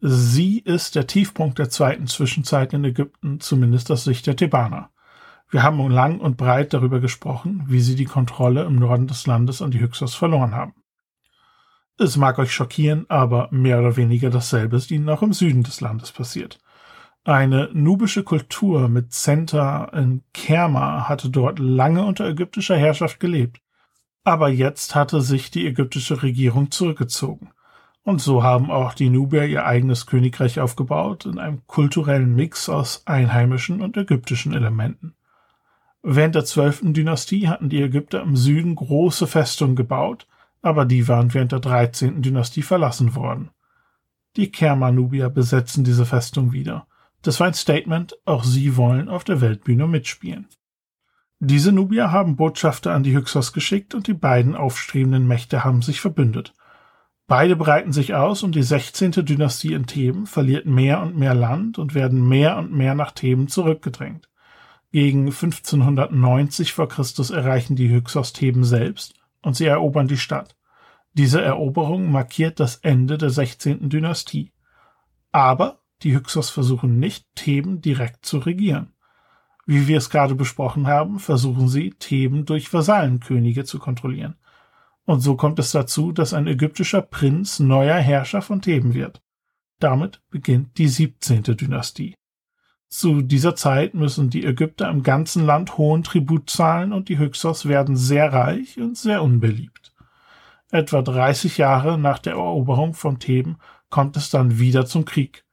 Sie 0.00 0.60
ist 0.60 0.94
der 0.94 1.08
Tiefpunkt 1.08 1.58
der 1.58 1.70
zweiten 1.70 2.06
Zwischenzeit 2.06 2.72
in 2.72 2.84
Ägypten, 2.84 3.40
zumindest 3.40 3.90
aus 3.90 4.04
Sicht 4.04 4.26
der 4.26 4.36
Thebaner. 4.36 4.90
Wir 5.50 5.62
haben 5.62 5.90
lang 5.90 6.20
und 6.20 6.36
breit 6.36 6.72
darüber 6.72 7.00
gesprochen, 7.00 7.64
wie 7.66 7.80
sie 7.80 7.96
die 7.96 8.04
Kontrolle 8.04 8.64
im 8.64 8.76
Norden 8.76 9.08
des 9.08 9.26
Landes 9.26 9.60
an 9.60 9.70
die 9.70 9.80
Hyksos 9.80 10.14
verloren 10.14 10.54
haben. 10.54 10.74
Es 11.98 12.16
mag 12.16 12.38
euch 12.38 12.52
schockieren, 12.52 13.06
aber 13.08 13.48
mehr 13.50 13.80
oder 13.80 13.96
weniger 13.96 14.30
dasselbe 14.30 14.76
ist 14.76 14.92
ihnen 14.92 15.08
auch 15.08 15.22
im 15.22 15.32
Süden 15.32 15.64
des 15.64 15.80
Landes 15.80 16.12
passiert. 16.12 16.60
Eine 17.24 17.68
nubische 17.72 18.22
Kultur 18.22 18.88
mit 18.88 19.12
Center 19.12 19.90
in 19.92 20.22
Kerma 20.32 21.08
hatte 21.08 21.28
dort 21.28 21.58
lange 21.58 22.04
unter 22.04 22.26
ägyptischer 22.26 22.76
Herrschaft 22.76 23.18
gelebt. 23.18 23.60
Aber 24.22 24.48
jetzt 24.48 24.94
hatte 24.94 25.22
sich 25.22 25.50
die 25.50 25.66
ägyptische 25.66 26.22
Regierung 26.22 26.70
zurückgezogen. 26.70 27.50
Und 28.08 28.22
so 28.22 28.42
haben 28.42 28.70
auch 28.70 28.94
die 28.94 29.10
Nubier 29.10 29.44
ihr 29.44 29.66
eigenes 29.66 30.06
Königreich 30.06 30.60
aufgebaut 30.60 31.26
in 31.26 31.38
einem 31.38 31.66
kulturellen 31.66 32.34
Mix 32.34 32.70
aus 32.70 33.02
einheimischen 33.04 33.82
und 33.82 33.98
ägyptischen 33.98 34.54
Elementen. 34.54 35.14
Während 36.02 36.34
der 36.34 36.46
zwölften 36.46 36.94
Dynastie 36.94 37.48
hatten 37.48 37.68
die 37.68 37.82
Ägypter 37.82 38.22
im 38.22 38.34
Süden 38.34 38.76
große 38.76 39.26
Festungen 39.26 39.76
gebaut, 39.76 40.26
aber 40.62 40.86
die 40.86 41.06
waren 41.06 41.34
während 41.34 41.52
der 41.52 41.60
dreizehnten 41.60 42.22
Dynastie 42.22 42.62
verlassen 42.62 43.14
worden. 43.14 43.50
Die 44.36 44.50
Kermanubier 44.50 45.28
besetzen 45.28 45.84
diese 45.84 46.06
Festung 46.06 46.50
wieder. 46.50 46.86
Das 47.20 47.40
war 47.40 47.48
ein 47.48 47.52
Statement, 47.52 48.16
auch 48.24 48.42
sie 48.42 48.78
wollen 48.78 49.10
auf 49.10 49.24
der 49.24 49.42
Weltbühne 49.42 49.86
mitspielen. 49.86 50.48
Diese 51.40 51.72
Nubier 51.72 52.10
haben 52.10 52.36
Botschafter 52.36 52.94
an 52.94 53.02
die 53.02 53.14
Hyksos 53.14 53.52
geschickt 53.52 53.94
und 53.94 54.06
die 54.06 54.14
beiden 54.14 54.56
aufstrebenden 54.56 55.26
Mächte 55.26 55.62
haben 55.62 55.82
sich 55.82 56.00
verbündet. 56.00 56.54
Beide 57.28 57.56
breiten 57.56 57.92
sich 57.92 58.14
aus 58.14 58.42
und 58.42 58.54
die 58.54 58.62
16. 58.62 59.12
Dynastie 59.12 59.74
in 59.74 59.84
Theben 59.84 60.26
verliert 60.26 60.64
mehr 60.64 61.02
und 61.02 61.14
mehr 61.14 61.34
Land 61.34 61.78
und 61.78 61.94
werden 61.94 62.26
mehr 62.26 62.56
und 62.56 62.72
mehr 62.72 62.94
nach 62.94 63.12
Theben 63.12 63.48
zurückgedrängt. 63.48 64.30
Gegen 64.92 65.26
1590 65.26 66.72
vor 66.72 66.88
Christus 66.88 67.28
erreichen 67.28 67.76
die 67.76 67.90
Hyksos 67.90 68.32
Theben 68.32 68.64
selbst 68.64 69.12
und 69.42 69.56
sie 69.56 69.66
erobern 69.66 70.08
die 70.08 70.16
Stadt. 70.16 70.56
Diese 71.12 71.42
Eroberung 71.42 72.10
markiert 72.10 72.60
das 72.60 72.76
Ende 72.76 73.18
der 73.18 73.28
16. 73.28 73.90
Dynastie. 73.90 74.54
Aber 75.30 75.82
die 76.02 76.14
Hyksos 76.14 76.48
versuchen 76.48 76.98
nicht, 76.98 77.26
Theben 77.34 77.82
direkt 77.82 78.24
zu 78.24 78.38
regieren. 78.38 78.94
Wie 79.66 79.86
wir 79.86 79.98
es 79.98 80.08
gerade 80.08 80.34
besprochen 80.34 80.86
haben, 80.86 81.18
versuchen 81.18 81.68
sie, 81.68 81.90
Theben 81.90 82.46
durch 82.46 82.72
Vasallenkönige 82.72 83.64
zu 83.64 83.78
kontrollieren. 83.78 84.36
Und 85.08 85.20
so 85.20 85.36
kommt 85.36 85.58
es 85.58 85.72
dazu, 85.72 86.12
dass 86.12 86.34
ein 86.34 86.46
ägyptischer 86.46 87.00
Prinz 87.00 87.60
neuer 87.60 87.96
Herrscher 87.96 88.42
von 88.42 88.60
Theben 88.60 88.92
wird. 88.92 89.22
Damit 89.78 90.20
beginnt 90.28 90.76
die 90.76 90.86
17. 90.86 91.44
Dynastie. 91.44 92.14
Zu 92.88 93.22
dieser 93.22 93.56
Zeit 93.56 93.94
müssen 93.94 94.28
die 94.28 94.44
Ägypter 94.44 94.90
im 94.90 95.02
ganzen 95.02 95.46
Land 95.46 95.78
hohen 95.78 96.02
Tribut 96.02 96.50
zahlen 96.50 96.92
und 96.92 97.08
die 97.08 97.18
Hyksos 97.18 97.66
werden 97.66 97.96
sehr 97.96 98.34
reich 98.34 98.78
und 98.78 98.98
sehr 98.98 99.22
unbeliebt. 99.22 99.94
Etwa 100.70 101.00
30 101.00 101.56
Jahre 101.56 101.96
nach 101.96 102.18
der 102.18 102.34
Eroberung 102.34 102.92
von 102.92 103.18
Theben 103.18 103.56
kommt 103.88 104.14
es 104.18 104.28
dann 104.28 104.58
wieder 104.58 104.84
zum 104.84 105.06
Krieg. 105.06 105.46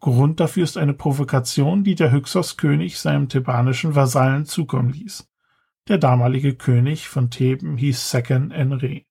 Grund 0.00 0.40
dafür 0.40 0.64
ist 0.64 0.78
eine 0.78 0.94
Provokation, 0.94 1.84
die 1.84 1.96
der 1.96 2.12
Hyksos-König 2.12 2.98
seinem 2.98 3.28
thebanischen 3.28 3.94
Vasallen 3.94 4.46
zukommen 4.46 4.88
ließ. 4.88 5.28
Der 5.88 5.98
damalige 5.98 6.54
König 6.54 7.08
von 7.08 7.30
Theben 7.30 7.76
hieß 7.76 8.10
Seken 8.10 8.50
Enre. 8.50 9.02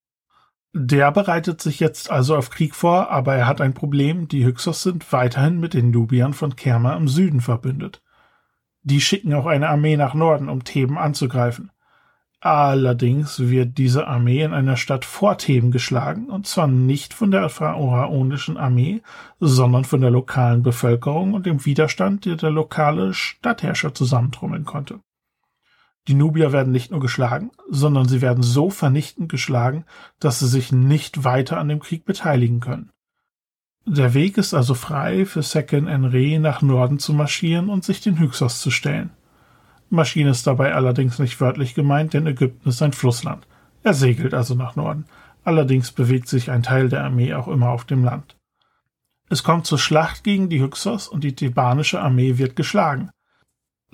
Der 0.74 1.10
bereitet 1.14 1.62
sich 1.62 1.80
jetzt 1.80 2.12
also 2.12 2.36
auf 2.36 2.50
Krieg 2.50 2.76
vor, 2.76 3.10
aber 3.10 3.34
er 3.34 3.48
hat 3.48 3.62
ein 3.62 3.74
Problem. 3.74 4.28
Die 4.28 4.46
Hyksos 4.46 4.84
sind 4.84 5.14
weiterhin 5.14 5.62
mit 5.62 5.74
den 5.74 5.92
Nubiern 5.92 6.34
von 6.34 6.58
Kerma 6.58 6.98
im 6.98 7.08
Süden 7.08 7.40
verbündet. 7.40 8.04
Die 8.82 9.00
schicken 9.00 9.34
auch 9.34 9.46
eine 9.46 9.70
Armee 9.70 9.96
nach 9.96 10.14
Norden, 10.14 10.50
um 10.50 10.66
Theben 10.66 10.98
anzugreifen. 10.98 11.72
Allerdings 12.42 13.40
wird 13.40 13.78
diese 13.78 14.06
Armee 14.06 14.44
in 14.44 14.54
einer 14.54 14.76
Stadt 14.76 15.06
vor 15.06 15.38
Theben 15.38 15.72
geschlagen, 15.72 16.30
und 16.30 16.46
zwar 16.46 16.68
nicht 16.68 17.14
von 17.14 17.32
der 17.32 17.48
pharaonischen 17.48 18.58
Armee, 18.58 19.02
sondern 19.40 19.86
von 19.86 20.02
der 20.02 20.12
lokalen 20.12 20.62
Bevölkerung 20.62 21.36
und 21.36 21.46
dem 21.46 21.66
Widerstand, 21.66 22.26
der 22.26 22.36
der 22.36 22.52
lokale 22.52 23.14
Stadtherrscher 23.14 23.94
zusammentrommeln 23.94 24.66
konnte. 24.66 25.00
Die 26.08 26.14
Nubier 26.14 26.52
werden 26.52 26.72
nicht 26.72 26.92
nur 26.92 27.00
geschlagen, 27.00 27.52
sondern 27.70 28.08
sie 28.08 28.22
werden 28.22 28.44
so 28.44 28.70
vernichtend 28.70 29.30
geschlagen, 29.30 29.86
dass 30.20 30.40
sie 30.40 30.48
sich 30.48 30.72
nicht 30.72 31.24
weiter 31.24 31.58
an 31.58 31.68
dem 31.68 31.80
Krieg 31.80 32.06
beteiligen 32.06 32.60
können. 32.60 32.92
Der 33.88 34.14
Weg 34.14 34.38
ist 34.38 34.54
also 34.54 34.74
frei 34.74 35.26
für 35.26 35.44
Seken 35.44 35.88
Enre 35.88 36.40
nach 36.40 36.62
Norden 36.62 37.00
zu 37.00 37.14
marschieren 37.14 37.70
und 37.70 37.84
sich 37.84 38.02
den 38.02 38.20
Hyksos 38.20 38.60
zu 38.60 38.72
stellen. 38.72 39.12
Maschine 39.90 40.32
ist 40.32 40.48
dabei 40.48 40.74
allerdings 40.74 41.20
nicht 41.20 41.40
wörtlich 41.40 41.76
gemeint, 41.76 42.14
denn 42.14 42.26
Ägypten 42.26 42.70
ist 42.70 42.82
ein 42.82 42.94
Flussland. 42.94 43.48
Er 43.84 43.94
segelt 43.94 44.34
also 44.34 44.56
nach 44.56 44.76
Norden. 44.76 45.06
Allerdings 45.44 45.92
bewegt 45.92 46.28
sich 46.28 46.50
ein 46.50 46.64
Teil 46.64 46.90
der 46.90 47.04
Armee 47.04 47.36
auch 47.36 47.48
immer 47.48 47.70
auf 47.70 47.86
dem 47.86 48.04
Land. 48.04 48.36
Es 49.30 49.44
kommt 49.44 49.68
zur 49.68 49.78
Schlacht 49.78 50.24
gegen 50.24 50.50
die 50.50 50.62
Hyksos 50.62 51.08
und 51.08 51.24
die 51.24 51.36
thebanische 51.36 52.02
Armee 52.02 52.40
wird 52.40 52.56
geschlagen. 52.56 53.12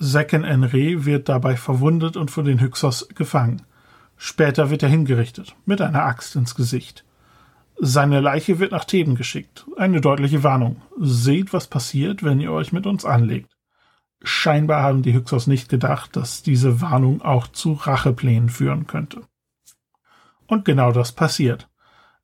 Seken 0.04 0.44
Enre 0.44 1.06
wird 1.06 1.30
dabei 1.30 1.56
verwundet 1.56 2.18
und 2.18 2.32
von 2.32 2.44
den 2.44 2.60
Hyksos 2.60 3.08
gefangen. 3.10 3.62
Später 4.18 4.72
wird 4.72 4.82
er 4.82 4.90
hingerichtet, 4.90 5.56
mit 5.66 5.80
einer 5.80 6.06
Axt 6.06 6.36
ins 6.36 6.56
Gesicht. 6.56 7.06
Seine 7.80 8.20
Leiche 8.20 8.58
wird 8.58 8.72
nach 8.72 8.86
Theben 8.86 9.14
geschickt. 9.14 9.68
Eine 9.78 10.02
deutliche 10.02 10.42
Warnung. 10.42 10.82
Seht, 11.00 11.54
was 11.54 11.68
passiert, 11.68 12.24
wenn 12.24 12.40
ihr 12.40 12.52
euch 12.52 12.74
mit 12.74 12.88
uns 12.88 13.06
anlegt. 13.06 13.56
Scheinbar 14.24 14.82
haben 14.82 15.04
die 15.04 15.14
Hyksos 15.14 15.46
nicht 15.46 15.70
gedacht, 15.70 16.16
dass 16.16 16.42
diese 16.42 16.82
Warnung 16.82 17.22
auch 17.22 17.46
zu 17.46 17.74
Racheplänen 17.74 18.50
führen 18.50 18.88
könnte. 18.88 19.22
Und 20.48 20.66
genau 20.66 20.92
das 20.92 21.12
passiert. 21.12 21.70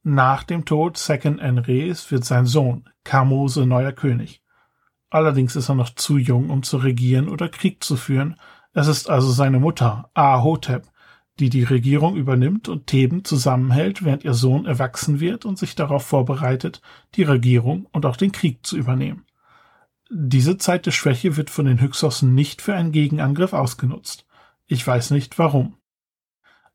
Nach 0.02 0.42
dem 0.42 0.66
Tod 0.66 0.98
Seken 0.98 1.38
Enres 1.38 2.10
wird 2.10 2.26
sein 2.26 2.48
Sohn, 2.48 2.90
Kamose, 3.04 3.68
neuer 3.68 3.92
König. 3.92 4.42
Allerdings 5.10 5.56
ist 5.56 5.70
er 5.70 5.76
noch 5.76 5.96
zu 5.96 6.18
jung, 6.18 6.50
um 6.50 6.64
zu 6.64 6.78
regieren 6.78 7.30
oder 7.30 7.50
Krieg 7.50 7.84
zu 7.84 7.96
führen. 7.96 8.36
Es 8.74 8.88
ist 8.88 9.10
also 9.10 9.32
seine 9.32 9.60
Mutter, 9.60 10.10
Ahotep, 10.14 10.84
die 11.40 11.50
die 11.50 11.64
Regierung 11.64 12.16
übernimmt 12.16 12.68
und 12.68 12.88
Theben 12.88 13.24
zusammenhält, 13.24 14.04
während 14.04 14.24
ihr 14.24 14.34
Sohn 14.34 14.66
erwachsen 14.66 15.20
wird 15.20 15.46
und 15.46 15.58
sich 15.58 15.76
darauf 15.76 16.06
vorbereitet, 16.06 16.82
die 17.16 17.24
Regierung 17.24 17.88
und 17.92 18.06
auch 18.06 18.18
den 18.18 18.32
Krieg 18.32 18.66
zu 18.66 18.76
übernehmen. 18.76 19.26
Diese 20.10 20.58
Zeit 20.58 20.86
der 20.86 20.92
Schwäche 20.92 21.36
wird 21.38 21.50
von 21.50 21.66
den 21.66 21.82
Hyksos 21.82 22.22
nicht 22.22 22.62
für 22.62 22.76
einen 22.76 22.92
Gegenangriff 22.92 23.54
ausgenutzt. 23.54 24.26
Ich 24.66 24.86
weiß 24.86 25.12
nicht 25.12 25.38
warum. 25.38 25.78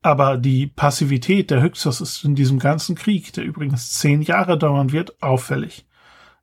Aber 0.01 0.37
die 0.37 0.67
Passivität 0.67 1.49
der 1.49 1.61
Hyksos 1.61 2.01
ist 2.01 2.23
in 2.23 2.35
diesem 2.35 2.59
ganzen 2.59 2.95
Krieg, 2.95 3.33
der 3.33 3.43
übrigens 3.43 3.91
zehn 3.93 4.21
Jahre 4.21 4.57
dauern 4.57 4.91
wird, 4.91 5.21
auffällig. 5.21 5.85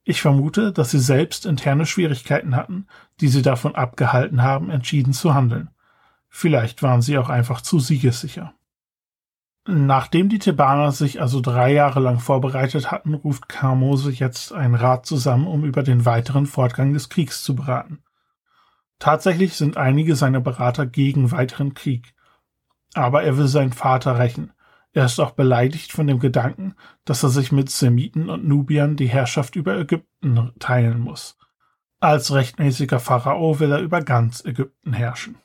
Ich 0.05 0.23
vermute, 0.23 0.73
dass 0.73 0.91
sie 0.91 0.99
selbst 0.99 1.47
interne 1.47 1.87
Schwierigkeiten 1.87 2.57
hatten, 2.57 2.87
die 3.21 3.29
sie 3.29 3.43
davon 3.43 3.75
abgehalten 3.75 4.43
haben, 4.43 4.71
entschieden 4.71 5.13
zu 5.13 5.35
handeln. 5.35 5.71
Vielleicht 6.29 6.83
waren 6.83 7.03
sie 7.03 7.19
auch 7.19 7.29
einfach 7.29 7.61
zu 7.61 7.79
siegessicher. 7.81 8.55
Nachdem 9.67 10.29
die 10.31 10.39
Thebaner 10.39 10.91
sich 10.91 11.21
also 11.21 11.41
drei 11.41 11.73
Jahre 11.73 12.01
lang 12.01 12.19
vorbereitet 12.19 12.91
hatten, 12.91 13.15
ruft 13.15 13.49
Kamose 13.49 14.11
jetzt 14.11 14.53
einen 14.53 14.75
Rat 14.75 15.05
zusammen, 15.05 15.47
um 15.47 15.65
über 15.65 15.83
den 15.83 16.07
weiteren 16.07 16.47
Fortgang 16.47 16.95
des 16.95 17.09
Kriegs 17.11 17.45
zu 17.45 17.55
beraten. 17.55 18.03
Tatsächlich 18.99 19.55
sind 19.55 19.77
einige 19.77 20.17
seiner 20.17 20.41
Berater 20.41 20.87
gegen 20.87 21.31
weiteren 21.31 21.75
Krieg. 21.75 22.15
Aber 22.95 23.23
er 23.23 23.37
will 23.37 23.49
seinen 23.49 23.73
Vater 23.73 24.19
rächen, 24.19 24.53
er 24.93 25.05
ist 25.05 25.21
auch 25.21 25.33
beleidigt 25.33 25.93
von 25.93 26.07
dem 26.07 26.19
Gedanken, 26.19 26.75
dass 27.05 27.23
er 27.23 27.29
sich 27.29 27.53
mit 27.53 27.71
Semiten 27.71 28.29
und 28.29 28.47
Nubiern 28.47 28.97
die 28.97 29.09
Herrschaft 29.09 29.55
über 29.55 29.79
Ägypten 29.79 30.53
teilen 30.59 30.99
muss. 30.99 31.39
Als 32.01 32.33
rechtmäßiger 32.33 32.99
Pharao 32.99 33.61
will 33.61 33.73
er 33.73 33.81
über 33.81 34.03
ganz 34.03 34.45
Ägypten 34.45 34.93
herrschen. 34.93 35.37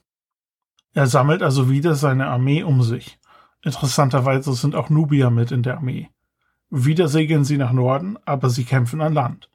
Er 0.94 1.08
sammelt 1.08 1.44
also 1.44 1.70
wieder 1.70 1.96
seine 1.96 2.28
Armee 2.28 2.64
um 2.64 2.82
sich. 2.82 3.20
Interessanterweise 3.62 4.54
sind 4.54 4.76
auch 4.76 4.90
Nubier 4.90 5.30
mit 5.30 5.52
in 5.52 5.62
der 5.62 5.78
Armee. 5.78 6.10
Wieder 6.70 7.08
segeln 7.08 7.44
sie 7.44 7.58
nach 7.58 7.74
Norden, 7.74 8.18
aber 8.26 8.50
sie 8.50 8.64
kämpfen 8.64 9.02
an 9.02 9.14
Land. 9.14 9.50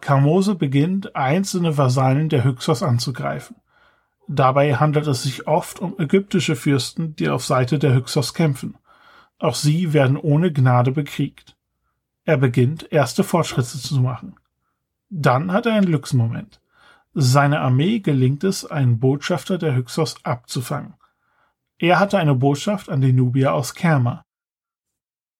Kamose 0.00 0.56
beginnt, 0.56 1.14
einzelne 1.14 1.78
Vasallen 1.78 2.28
der 2.28 2.44
Hyksos 2.44 2.82
anzugreifen. 2.82 3.56
Dabei 4.28 4.74
handelt 4.74 5.06
es 5.06 5.22
sich 5.22 5.46
oft 5.46 5.78
um 5.78 5.98
ägyptische 5.98 6.56
Fürsten, 6.56 7.14
die 7.16 7.28
auf 7.28 7.44
Seite 7.44 7.78
der 7.78 7.94
Hyksos 7.94 8.34
kämpfen. 8.34 8.76
Auch 9.42 9.56
sie 9.56 9.92
werden 9.92 10.16
ohne 10.16 10.52
Gnade 10.52 10.92
bekriegt. 10.92 11.56
Er 12.24 12.36
beginnt, 12.36 12.92
erste 12.92 13.24
Fortschritte 13.24 13.76
zu 13.76 14.00
machen. 14.00 14.36
Dann 15.10 15.50
hat 15.50 15.66
er 15.66 15.74
einen 15.74 15.86
Glücksmoment. 15.86 16.60
Seine 17.12 17.58
Armee 17.58 17.98
gelingt 17.98 18.44
es, 18.44 18.64
einen 18.64 19.00
Botschafter 19.00 19.58
der 19.58 19.74
Hyksos 19.74 20.24
abzufangen. 20.24 20.94
Er 21.76 21.98
hatte 21.98 22.18
eine 22.18 22.36
Botschaft 22.36 22.88
an 22.88 23.00
die 23.00 23.12
Nubier 23.12 23.52
aus 23.52 23.74
Kerma. 23.74 24.24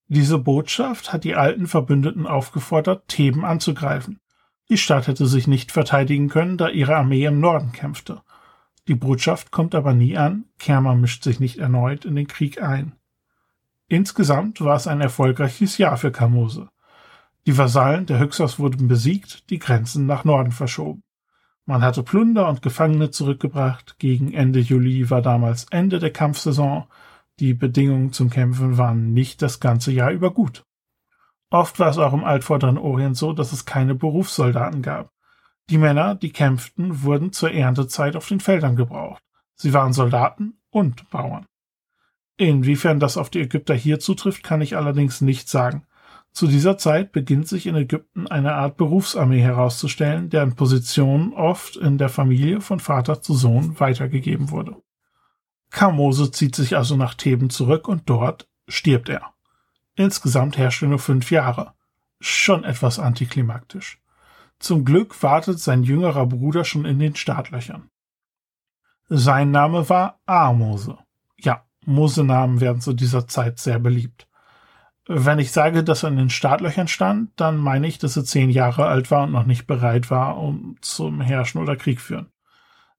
Diese 0.09 0.39
Botschaft 0.39 1.13
hat 1.13 1.23
die 1.23 1.37
alten 1.37 1.69
Verbündeten 1.69 2.27
aufgefordert, 2.27 3.07
Theben 3.07 3.45
anzugreifen. 3.45 4.19
Die 4.69 4.79
Stadt 4.79 5.07
hätte 5.07 5.29
sich 5.29 5.47
nicht 5.47 5.71
verteidigen 5.71 6.29
können, 6.29 6.57
da 6.57 6.69
ihre 6.69 6.97
Armee 6.97 7.25
im 7.25 7.39
Norden 7.39 7.71
kämpfte. 7.71 8.23
Die 8.89 8.97
Botschaft 8.97 9.53
kommt 9.53 9.77
aber 9.77 9.95
nie 9.95 10.17
an, 10.17 10.47
Kerma 10.59 10.97
mischt 10.97 11.23
sich 11.23 11.39
nicht 11.39 11.59
erneut 11.59 12.05
in 12.05 12.17
den 12.17 12.27
Krieg 12.27 12.61
ein. 12.61 12.97
Insgesamt 13.93 14.63
war 14.63 14.77
es 14.77 14.87
ein 14.87 15.03
erfolgreiches 15.03 15.77
Jahr 15.77 15.99
für 15.99 16.11
Kamose. 16.11 16.71
Die 17.45 17.59
Vasallen 17.59 18.07
der 18.07 18.21
Hyksos 18.21 18.59
wurden 18.59 18.89
besiegt, 18.89 19.51
die 19.51 19.59
Grenzen 19.59 20.07
nach 20.07 20.25
Norden 20.25 20.51
verschoben. 20.51 21.03
Man 21.67 21.83
hatte 21.83 22.03
Plunder 22.03 22.49
und 22.49 22.63
Gefangene 22.63 23.11
zurückgebracht. 23.11 23.97
Gegen 23.99 24.33
Ende 24.33 24.61
Juli 24.61 25.11
war 25.11 25.21
damals 25.21 25.67
Ende 25.71 25.99
der 25.99 26.11
Kampfsaison. 26.11 26.87
Die 27.39 27.53
Bedingungen 27.53 28.15
zum 28.15 28.31
Kämpfen 28.31 28.79
waren 28.79 29.13
nicht 29.13 29.43
das 29.43 29.61
ganze 29.61 29.93
Jahr 29.93 30.11
über 30.11 30.33
gut. 30.33 30.65
Oft 31.51 31.79
war 31.79 31.91
es 31.91 31.99
auch 31.99 32.15
im 32.15 32.25
altvorderen 32.25 32.79
Orient 32.79 33.19
so, 33.19 33.35
dass 33.35 33.53
es 33.53 33.67
keine 33.67 33.95
Berufssoldaten 33.95 34.81
gab. 34.81 35.11
Die 35.69 35.77
Männer, 35.77 36.15
die 36.15 36.33
kämpften, 36.33 37.03
wurden 37.03 37.35
zur 37.35 37.53
Erntezeit 37.53 38.17
auf 38.17 38.27
den 38.27 38.41
Feldern 38.41 38.75
gebraucht. 38.75 39.23
Sie 39.55 39.75
waren 39.75 39.93
Soldaten 39.93 40.55
und 40.71 41.11
Bauern. 41.11 41.45
Inwiefern 42.37 42.99
das 42.99 43.17
auf 43.17 43.31
die 43.31 43.41
Ägypter 43.41 43.75
hier 43.75 44.01
zutrifft, 44.01 44.43
kann 44.43 44.61
ich 44.61 44.77
allerdings 44.77 45.21
nicht 45.21 45.49
sagen. 45.49 45.87
Zu 46.33 46.47
dieser 46.47 46.79
Zeit 46.79 47.13
beginnt 47.13 47.47
sich 47.47 47.67
in 47.67 47.77
Ägypten 47.77 48.27
eine 48.27 48.55
Art 48.55 48.79
Berufsarmee 48.79 49.43
herauszustellen, 49.43 50.31
deren 50.31 50.55
Position 50.55 51.35
oft 51.35 51.77
in 51.77 51.99
der 51.99 52.09
Familie 52.09 52.63
von 52.63 52.81
Vater 52.81 53.21
zu 53.21 53.35
Sohn 53.35 53.79
weitergegeben 53.79 54.51
wurde. 54.51 54.77
Kamose 55.71 56.31
zieht 56.31 56.57
sich 56.57 56.77
also 56.77 56.97
nach 56.97 57.15
Theben 57.15 57.51
zurück 57.51 57.87
und 57.87 58.09
dort 58.09 58.49
stirbt 58.67 59.11
er. 59.11 59.35
Insgesamt 59.95 60.57
herrscht 60.57 60.83
er 60.83 60.89
nur 60.89 60.99
fünf 60.99 61.31
Jahre. 61.31 61.75
Schon 62.19 62.65
etwas 62.65 62.99
antiklimaktisch. 62.99 64.01
Zum 64.59 64.85
Glück 64.85 65.23
wartet 65.23 65.59
sein 65.59 65.83
jüngerer 65.83 66.27
Bruder 66.27 66.65
schon 66.65 66.85
in 66.85 66.99
den 66.99 67.17
Startlöchern. 67.17 67.91
Sein 69.09 69.51
Name 69.51 69.89
war 69.89 70.21
Amose. 70.25 70.99
Ja, 71.37 71.67
Mosenamen 71.85 72.61
werden 72.61 72.81
zu 72.81 72.93
dieser 72.93 73.27
Zeit 73.27 73.59
sehr 73.59 73.79
beliebt. 73.79 74.29
Wenn 75.07 75.41
ich 75.41 75.51
sage, 75.51 75.83
dass 75.83 76.05
er 76.05 76.11
in 76.11 76.17
den 76.17 76.31
Startlöchern 76.31 76.87
stand, 76.87 77.31
dann 77.37 77.57
meine 77.57 77.89
ich, 77.89 77.99
dass 77.99 78.17
er 78.17 78.25
zehn 78.25 78.51
Jahre 78.51 78.87
alt 78.87 79.11
war 79.11 79.25
und 79.25 79.33
noch 79.33 79.47
nicht 79.47 79.67
bereit 79.67 80.11
war, 80.11 80.39
um 80.39 80.77
zum 80.81 81.21
Herrschen 81.21 81.61
oder 81.61 81.77
Krieg 81.77 82.01
führen. 82.01 82.29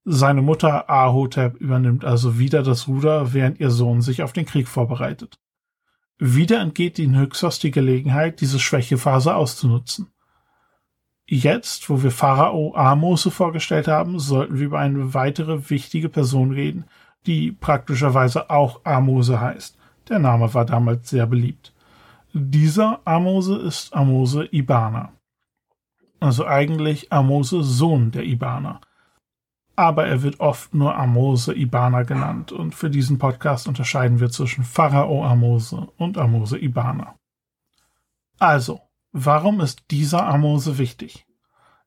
Seine 0.03 0.41
Mutter 0.41 0.89
Ahotep 0.89 1.55
übernimmt 1.55 2.03
also 2.03 2.37
wieder 2.37 2.61
das 2.61 2.89
Ruder, 2.89 3.33
während 3.33 3.61
ihr 3.61 3.69
Sohn 3.69 4.01
sich 4.01 4.21
auf 4.21 4.33
den 4.33 4.45
Krieg 4.45 4.67
vorbereitet. 4.67 5.39
Wieder 6.19 6.59
entgeht 6.59 6.97
den 6.97 7.17
Hyksos 7.17 7.59
die 7.59 7.71
Gelegenheit, 7.71 8.41
diese 8.41 8.59
Schwächephase 8.59 9.33
auszunutzen. 9.33 10.09
Jetzt, 11.25 11.89
wo 11.89 12.03
wir 12.03 12.11
Pharao 12.11 12.75
Amose 12.75 13.31
vorgestellt 13.31 13.87
haben, 13.87 14.19
sollten 14.19 14.59
wir 14.59 14.65
über 14.65 14.79
eine 14.79 15.13
weitere 15.13 15.69
wichtige 15.69 16.09
Person 16.09 16.51
reden, 16.51 16.85
die 17.25 17.51
praktischerweise 17.51 18.49
auch 18.49 18.81
Amose 18.83 19.39
heißt. 19.39 19.77
Der 20.09 20.19
Name 20.19 20.53
war 20.53 20.65
damals 20.65 21.09
sehr 21.09 21.25
beliebt. 21.25 21.73
Dieser 22.33 22.99
Amose 23.05 23.57
ist 23.57 23.93
Amose 23.93 24.45
Ibana. 24.51 25.13
Also 26.19 26.47
eigentlich 26.47 27.11
Amose 27.11 27.63
Sohn 27.63 28.11
der 28.11 28.23
Ibana. 28.23 28.81
Aber 29.75 30.07
er 30.07 30.21
wird 30.21 30.39
oft 30.39 30.73
nur 30.73 30.95
Amose 30.95 31.53
Ibana 31.53 32.03
genannt 32.03 32.51
und 32.51 32.75
für 32.75 32.89
diesen 32.89 33.17
Podcast 33.17 33.67
unterscheiden 33.67 34.19
wir 34.19 34.29
zwischen 34.29 34.63
Pharao 34.63 35.25
Amose 35.25 35.87
und 35.97 36.17
Amose 36.17 36.57
Ibana. 36.57 37.15
Also, 38.39 38.81
warum 39.11 39.61
ist 39.61 39.83
dieser 39.91 40.27
Amose 40.27 40.77
wichtig? 40.77 41.25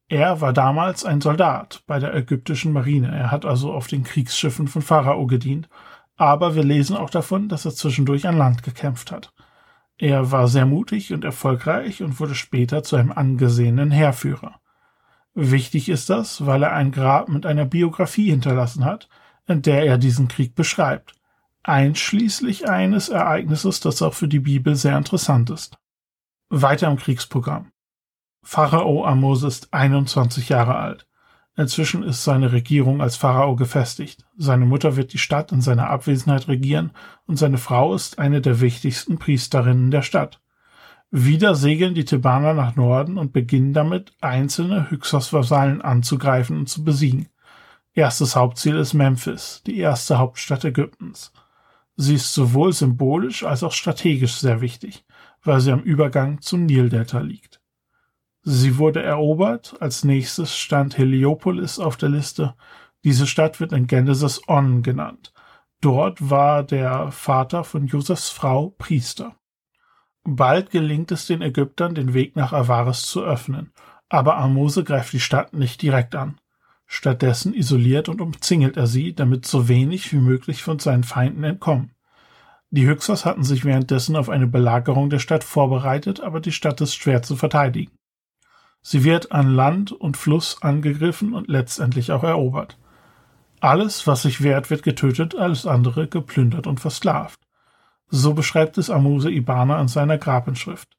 Er 0.09 0.41
war 0.41 0.53
damals 0.53 1.05
ein 1.05 1.21
Soldat 1.21 1.83
bei 1.87 1.99
der 1.99 2.15
ägyptischen 2.15 2.73
Marine. 2.73 3.09
Er 3.09 3.31
hat 3.31 3.45
also 3.45 3.73
auf 3.73 3.89
den 3.89 4.05
Kriegsschiffen 4.05 4.69
von 4.69 4.83
Pharao 4.83 5.27
gedient. 5.27 5.69
Aber 6.17 6.55
wir 6.55 6.65
lesen 6.65 6.97
auch 6.97 7.11
davon, 7.11 7.49
dass 7.49 7.65
er 7.65 7.75
zwischendurch 7.75 8.27
an 8.27 8.39
Land 8.39 8.63
gekämpft 8.63 9.11
hat. 9.11 9.33
Er 9.99 10.31
war 10.31 10.49
sehr 10.49 10.67
mutig 10.67 11.13
und 11.13 11.25
erfolgreich 11.25 12.03
und 12.03 12.21
wurde 12.21 12.35
später 12.35 12.83
zu 12.83 12.97
einem 12.97 13.13
angesehenen 13.13 13.91
Heerführer. 13.91 14.61
Wichtig 15.35 15.89
ist 15.89 16.09
das, 16.09 16.47
weil 16.47 16.63
er 16.63 16.73
ein 16.73 16.93
Grab 16.93 17.29
mit 17.29 17.45
einer 17.45 17.65
Biografie 17.65 18.31
hinterlassen 18.31 18.85
hat, 18.85 19.09
in 19.47 19.63
der 19.63 19.85
er 19.85 19.99
diesen 19.99 20.29
Krieg 20.29 20.55
beschreibt, 20.55 21.15
einschließlich 21.63 22.69
eines 22.69 23.09
Ereignisses, 23.09 23.81
das 23.81 24.03
auch 24.03 24.15
für 24.15 24.29
die 24.29 24.41
Bibel 24.41 24.77
sehr 24.77 24.97
interessant 24.97 25.51
ist. 25.51 25.79
Weiter 26.49 26.89
im 26.89 26.97
Kriegsprogramm. 26.97 27.73
Pharao 28.49 29.05
Amos 29.05 29.43
ist 29.43 29.75
21 29.75 30.51
Jahre 30.51 30.77
alt. 30.77 31.09
Inzwischen 31.57 32.05
ist 32.05 32.23
seine 32.23 32.53
Regierung 32.53 33.03
als 33.03 33.17
Pharao 33.17 33.57
gefestigt. 33.57 34.25
Seine 34.39 34.67
Mutter 34.67 34.95
wird 34.95 35.13
die 35.13 35.19
Stadt 35.19 35.51
in 35.51 35.61
seiner 35.61 35.91
Abwesenheit 35.91 36.47
regieren 36.47 36.93
und 37.27 37.41
seine 37.41 37.59
Frau 37.59 37.93
ist 37.93 38.21
eine 38.21 38.41
der 38.41 38.61
wichtigsten 38.61 39.19
Priesterinnen 39.19 39.91
der 39.91 40.03
Stadt. 40.03 40.41
Wieder 41.11 41.57
segeln 41.57 41.97
die 41.97 42.05
Thebaner 42.05 42.55
nach 42.55 42.77
Norden 42.77 43.19
und 43.19 43.33
beginnen 43.33 43.73
damit, 43.73 44.13
einzelne 44.21 44.93
Hyksos-Vasallen 44.93 45.83
anzugreifen 45.83 46.57
und 46.57 46.69
zu 46.69 46.85
besiegen. 46.85 47.29
Erstes 47.95 48.37
Hauptziel 48.37 48.77
ist 48.77 48.95
Memphis, 48.95 49.63
die 49.67 49.79
erste 49.79 50.19
Hauptstadt 50.19 50.65
Ägyptens. 50.65 51.33
Sie 51.97 52.15
ist 52.15 52.33
sowohl 52.33 52.73
symbolisch 52.73 53.43
als 53.43 53.65
auch 53.65 53.73
strategisch 53.73 54.35
sehr 54.37 54.61
wichtig, 54.61 55.05
weil 55.43 55.61
sie 55.61 55.73
am 55.73 55.83
Übergang 55.83 56.41
zum 56.43 56.65
Nildelta 56.65 57.19
liegt. 57.19 57.56
Sie 58.49 58.79
wurde 58.79 59.03
erobert, 59.03 59.75
als 59.81 60.05
nächstes 60.05 60.57
stand 60.57 60.97
Heliopolis 60.97 61.81
auf 61.81 61.97
der 61.97 62.11
Liste. 62.11 62.55
Diese 63.03 63.27
Stadt 63.27 63.59
wird 63.59 63.73
in 63.73 63.89
Genesis 63.89 64.41
On 64.47 64.85
genannt. 64.85 65.33
Dort 65.81 66.31
war 66.31 66.63
der 66.63 67.11
Vater 67.11 67.65
von 67.65 67.89
Josefs 67.89 68.31
Frau 68.31 68.73
Priester. 68.79 69.35
Bald 70.23 70.71
gelingt 70.71 71.11
es 71.11 71.27
den 71.27 71.43
Ägyptern, 71.43 71.97
den 71.97 72.15
Weg 72.15 72.37
nach 72.37 72.53
Avaris 72.53 73.03
zu 73.03 73.25
öffnen, 73.25 73.73
aber 74.09 74.37
Amose 74.37 74.85
greift 74.85 75.13
die 75.13 75.19
Stadt 75.19 75.53
nicht 75.53 75.83
direkt 75.83 76.15
an. 76.15 76.41
Stattdessen 76.87 77.53
isoliert 77.53 78.09
und 78.09 78.21
umzingelt 78.21 78.77
er 78.77 78.87
sie, 78.87 79.13
damit 79.13 79.45
so 79.45 79.67
wenig 79.67 80.13
wie 80.13 80.21
möglich 80.21 80.63
von 80.63 80.79
seinen 80.79 81.03
Feinden 81.03 81.43
entkommen. 81.43 81.97
Die 82.71 82.87
Hyksos 82.87 83.25
hatten 83.25 83.43
sich 83.43 83.65
währenddessen 83.65 84.15
auf 84.15 84.29
eine 84.29 84.47
Belagerung 84.47 85.11
der 85.11 85.19
Stadt 85.19 85.43
vorbereitet, 85.43 86.21
aber 86.21 86.39
die 86.39 86.53
Stadt 86.53 86.81
ist 86.81 86.95
schwer 86.95 87.23
zu 87.23 87.35
verteidigen. 87.35 87.91
Sie 88.89 89.03
wird 89.03 89.33
an 89.33 89.53
Land 89.53 89.91
und 89.91 90.17
Fluss 90.17 90.63
angegriffen 90.63 91.35
und 91.35 91.49
letztendlich 91.49 92.13
auch 92.13 92.23
erobert. 92.23 92.79
Alles, 93.59 94.07
was 94.07 94.23
sich 94.23 94.45
wehrt, 94.45 94.71
wird 94.71 94.85
getötet, 94.85 95.35
alles 95.35 95.67
andere 95.67 96.07
geplündert 96.07 96.69
und 96.69 96.79
versklavt. 96.79 97.41
So 98.11 98.33
beschreibt 98.33 98.79
es 98.79 98.89
Amuse 98.89 99.29
Ibana 99.29 99.81
in 99.81 99.89
seiner 99.89 100.19
Grabinschrift. 100.19 100.97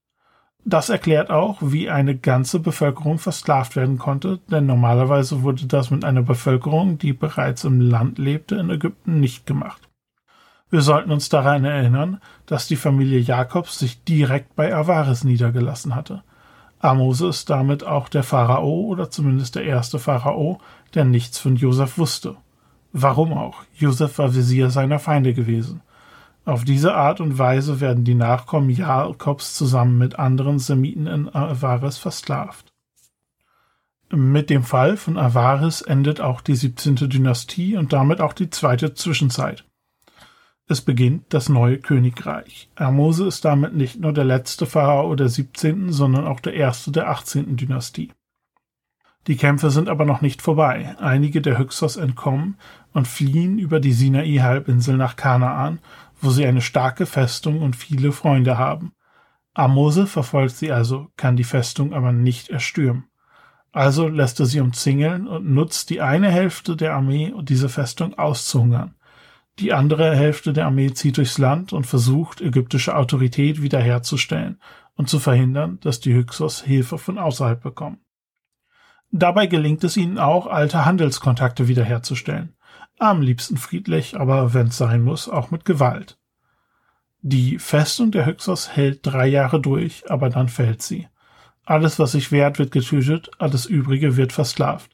Das 0.66 0.90
erklärt 0.90 1.30
auch, 1.30 1.60
wie 1.62 1.90
eine 1.90 2.18
ganze 2.18 2.60
Bevölkerung 2.60 3.20
versklavt 3.20 3.78
werden 3.78 3.98
konnte, 3.98 4.42
denn 4.52 4.66
normalerweise 4.66 5.44
wurde 5.44 5.66
das 5.66 5.90
mit 5.90 6.04
einer 6.04 6.24
Bevölkerung, 6.24 6.98
die 6.98 7.14
bereits 7.14 7.64
im 7.64 7.80
Land 7.80 8.18
lebte, 8.18 8.56
in 8.56 8.70
Ägypten 8.70 9.22
nicht 9.22 9.46
gemacht. 9.46 9.88
Wir 10.70 10.82
sollten 10.82 11.12
uns 11.12 11.30
daran 11.30 11.64
erinnern, 11.64 12.20
dass 12.48 12.68
die 12.68 12.76
Familie 12.76 13.20
Jakobs 13.20 13.80
sich 13.80 14.04
direkt 14.04 14.58
bei 14.58 14.76
Avaris 14.76 15.24
niedergelassen 15.24 15.96
hatte. 15.96 16.24
Amose 16.80 17.28
ist 17.28 17.50
damit 17.50 17.84
auch 17.84 18.08
der 18.10 18.24
Pharao 18.24 18.82
oder 18.82 19.10
zumindest 19.10 19.56
der 19.56 19.64
erste 19.64 20.00
Pharao, 20.00 20.60
der 20.94 21.06
nichts 21.06 21.40
von 21.40 21.56
Josef 21.56 21.98
wusste. 21.98 22.36
Warum 22.94 23.34
auch? 23.34 23.64
Josef 23.76 24.18
war 24.18 24.36
Visier 24.36 24.70
seiner 24.70 25.00
Feinde 25.00 25.34
gewesen. 25.34 25.82
Auf 26.46 26.64
diese 26.64 26.96
Art 26.96 27.20
und 27.20 27.38
Weise 27.38 27.82
werden 27.82 28.06
die 28.06 28.16
Nachkommen 28.16 28.70
Jakobs 28.70 29.56
zusammen 29.56 29.98
mit 29.98 30.18
anderen 30.18 30.60
Semiten 30.60 31.06
in 31.06 31.34
Avaris 31.34 31.98
versklavt. 31.98 32.72
Mit 34.10 34.50
dem 34.50 34.64
Fall 34.64 34.96
von 34.96 35.18
Avaris 35.18 35.82
endet 35.82 36.22
auch 36.22 36.40
die 36.40 36.56
17. 36.56 36.96
Dynastie 36.96 37.76
und 37.76 37.92
damit 37.92 38.22
auch 38.22 38.32
die 38.32 38.50
zweite 38.50 38.94
Zwischenzeit. 38.94 39.66
Es 40.70 40.82
beginnt 40.82 41.34
das 41.34 41.48
neue 41.48 41.78
Königreich. 41.78 42.70
Amose 42.76 43.26
ist 43.26 43.46
damit 43.46 43.74
nicht 43.74 44.02
nur 44.02 44.12
der 44.12 44.26
letzte 44.26 44.66
Pharao 44.66 45.16
der 45.16 45.30
17., 45.30 45.94
sondern 45.94 46.28
auch 46.28 46.42
der 46.42 46.56
erste 46.56 46.92
der 46.92 47.10
18. 47.10 47.56
Dynastie. 47.56 48.12
Die 49.28 49.38
Kämpfe 49.38 49.72
sind 49.72 49.88
aber 49.88 50.04
noch 50.04 50.20
nicht 50.20 50.42
vorbei. 50.42 50.94
Einige 51.00 51.42
der 51.42 51.58
Hyksos 51.58 51.96
entkommen 51.96 52.58
und 52.92 53.08
fliehen 53.08 53.60
über 53.60 53.80
die 53.80 53.94
Sinai-Halbinsel 53.94 54.98
nach 54.98 55.16
Kanaan, 55.16 55.80
wo 56.20 56.32
sie 56.32 56.46
eine 56.46 56.62
starke 56.62 57.06
Festung 57.06 57.62
und 57.62 57.78
viele 57.78 58.12
Freunde 58.12 58.58
haben. 58.58 58.92
Amose 59.54 60.06
verfolgt 60.06 60.58
sie 60.58 60.74
also, 60.74 61.08
kann 61.16 61.38
die 61.38 61.46
Festung 61.46 61.94
aber 61.94 62.12
nicht 62.12 62.50
erstürmen. 62.50 63.06
Also 63.72 64.10
lässt 64.10 64.42
er 64.42 64.46
sie 64.46 64.60
umzingeln 64.60 65.28
und 65.28 65.50
nutzt 65.50 65.90
die 65.92 66.02
eine 66.02 66.30
Hälfte 66.30 66.76
der 66.76 66.94
Armee, 66.94 67.34
diese 67.42 67.70
Festung 67.70 68.18
auszuhungern. 68.18 68.97
Die 69.60 69.74
andere 69.74 70.16
Hälfte 70.16 70.54
der 70.54 70.66
Armee 70.66 70.94
zieht 70.94 71.18
durchs 71.18 71.40
Land 71.40 71.74
und 71.74 71.88
versucht, 71.88 72.42
ägyptische 72.42 72.96
Autorität 72.96 73.62
wiederherzustellen 73.62 74.62
und 74.96 75.10
zu 75.10 75.20
verhindern, 75.20 75.80
dass 75.82 76.00
die 76.00 76.14
Hyksos 76.14 76.62
Hilfe 76.62 76.98
von 76.98 77.18
außerhalb 77.18 77.62
bekommen. 77.62 78.00
Dabei 79.10 79.48
gelingt 79.48 79.84
es 79.84 79.98
ihnen 79.98 80.20
auch, 80.20 80.48
alte 80.48 80.86
Handelskontakte 80.86 81.68
wiederherzustellen. 81.68 82.56
Am 83.00 83.22
liebsten 83.22 83.58
friedlich, 83.58 84.20
aber 84.20 84.54
wenn 84.54 84.68
es 84.68 84.78
sein 84.78 85.02
muss, 85.02 85.30
auch 85.30 85.50
mit 85.50 85.66
Gewalt. 85.66 86.20
Die 87.22 87.58
Festung 87.58 88.12
der 88.12 88.26
Hyksos 88.26 88.76
hält 88.76 89.00
drei 89.06 89.28
Jahre 89.28 89.60
durch, 89.60 90.10
aber 90.10 90.30
dann 90.30 90.50
fällt 90.50 90.82
sie. 90.82 91.08
Alles, 91.66 92.00
was 92.00 92.12
sich 92.12 92.32
wehrt, 92.32 92.60
wird 92.60 92.72
getötet, 92.72 93.32
alles 93.40 93.66
Übrige 93.66 94.18
wird 94.18 94.34
versklavt. 94.34 94.92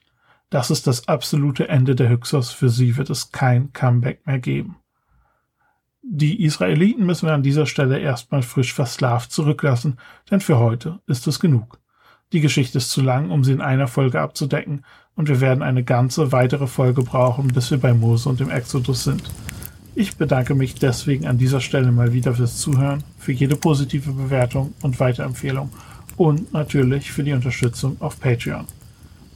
Das 0.54 0.70
ist 0.70 0.86
das 0.86 1.08
absolute 1.08 1.68
Ende 1.68 1.96
der 1.96 2.08
Hyksos. 2.08 2.52
Für 2.52 2.68
sie 2.68 2.96
wird 2.96 3.10
es 3.10 3.32
kein 3.32 3.72
Comeback 3.72 4.24
mehr 4.24 4.38
geben. 4.38 4.76
Die 6.00 6.44
Israeliten 6.44 7.04
müssen 7.04 7.26
wir 7.26 7.34
an 7.34 7.42
dieser 7.42 7.66
Stelle 7.66 7.98
erstmal 7.98 8.42
frisch 8.42 8.72
versklavt 8.72 9.32
zurücklassen, 9.32 9.98
denn 10.30 10.38
für 10.38 10.60
heute 10.60 11.00
ist 11.08 11.26
es 11.26 11.40
genug. 11.40 11.80
Die 12.32 12.40
Geschichte 12.40 12.78
ist 12.78 12.92
zu 12.92 13.00
lang, 13.00 13.32
um 13.32 13.42
sie 13.42 13.50
in 13.50 13.60
einer 13.60 13.88
Folge 13.88 14.20
abzudecken, 14.20 14.84
und 15.16 15.28
wir 15.28 15.40
werden 15.40 15.64
eine 15.64 15.82
ganze 15.82 16.30
weitere 16.30 16.68
Folge 16.68 17.02
brauchen, 17.02 17.48
bis 17.48 17.72
wir 17.72 17.78
bei 17.78 17.92
Mose 17.92 18.28
und 18.28 18.38
dem 18.38 18.50
Exodus 18.50 19.02
sind. 19.02 19.24
Ich 19.96 20.16
bedanke 20.16 20.54
mich 20.54 20.76
deswegen 20.76 21.26
an 21.26 21.36
dieser 21.36 21.60
Stelle 21.60 21.90
mal 21.90 22.12
wieder 22.12 22.32
fürs 22.32 22.58
Zuhören, 22.58 23.02
für 23.18 23.32
jede 23.32 23.56
positive 23.56 24.12
Bewertung 24.12 24.72
und 24.82 25.00
Weiterempfehlung 25.00 25.72
und 26.16 26.52
natürlich 26.52 27.10
für 27.10 27.24
die 27.24 27.32
Unterstützung 27.32 27.96
auf 27.98 28.20
Patreon. 28.20 28.66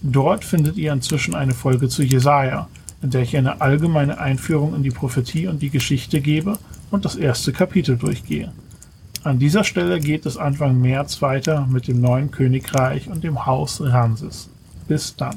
Dort 0.01 0.45
findet 0.45 0.77
ihr 0.77 0.93
inzwischen 0.93 1.35
eine 1.35 1.55
Folge 1.55 1.89
zu 1.89 2.03
Jesaja, 2.03 2.69
in 3.03 3.11
der 3.11 3.23
ich 3.23 3.37
eine 3.37 3.61
allgemeine 3.61 4.19
Einführung 4.19 4.75
in 4.75 4.83
die 4.83 4.91
Prophetie 4.91 5.49
und 5.49 5.61
die 5.61 5.71
Geschichte 5.71 6.21
gebe 6.21 6.59
und 6.91 7.05
das 7.05 7.17
erste 7.17 7.53
Kapitel 7.53 7.97
durchgehe. 7.97 8.53
An 9.25 9.39
dieser 9.39 9.65
Stelle 9.65 9.99
geht 9.99 10.27
es 10.27 10.37
Anfang 10.37 10.81
März 10.81 11.21
weiter 11.21 11.67
mit 11.69 11.89
dem 11.89 12.01
neuen 12.01 12.31
Königreich 12.31 13.09
und 13.09 13.25
dem 13.25 13.47
Haus 13.47 13.81
Ramses. 13.81 14.49
Bis 14.87 15.17
dann. 15.17 15.37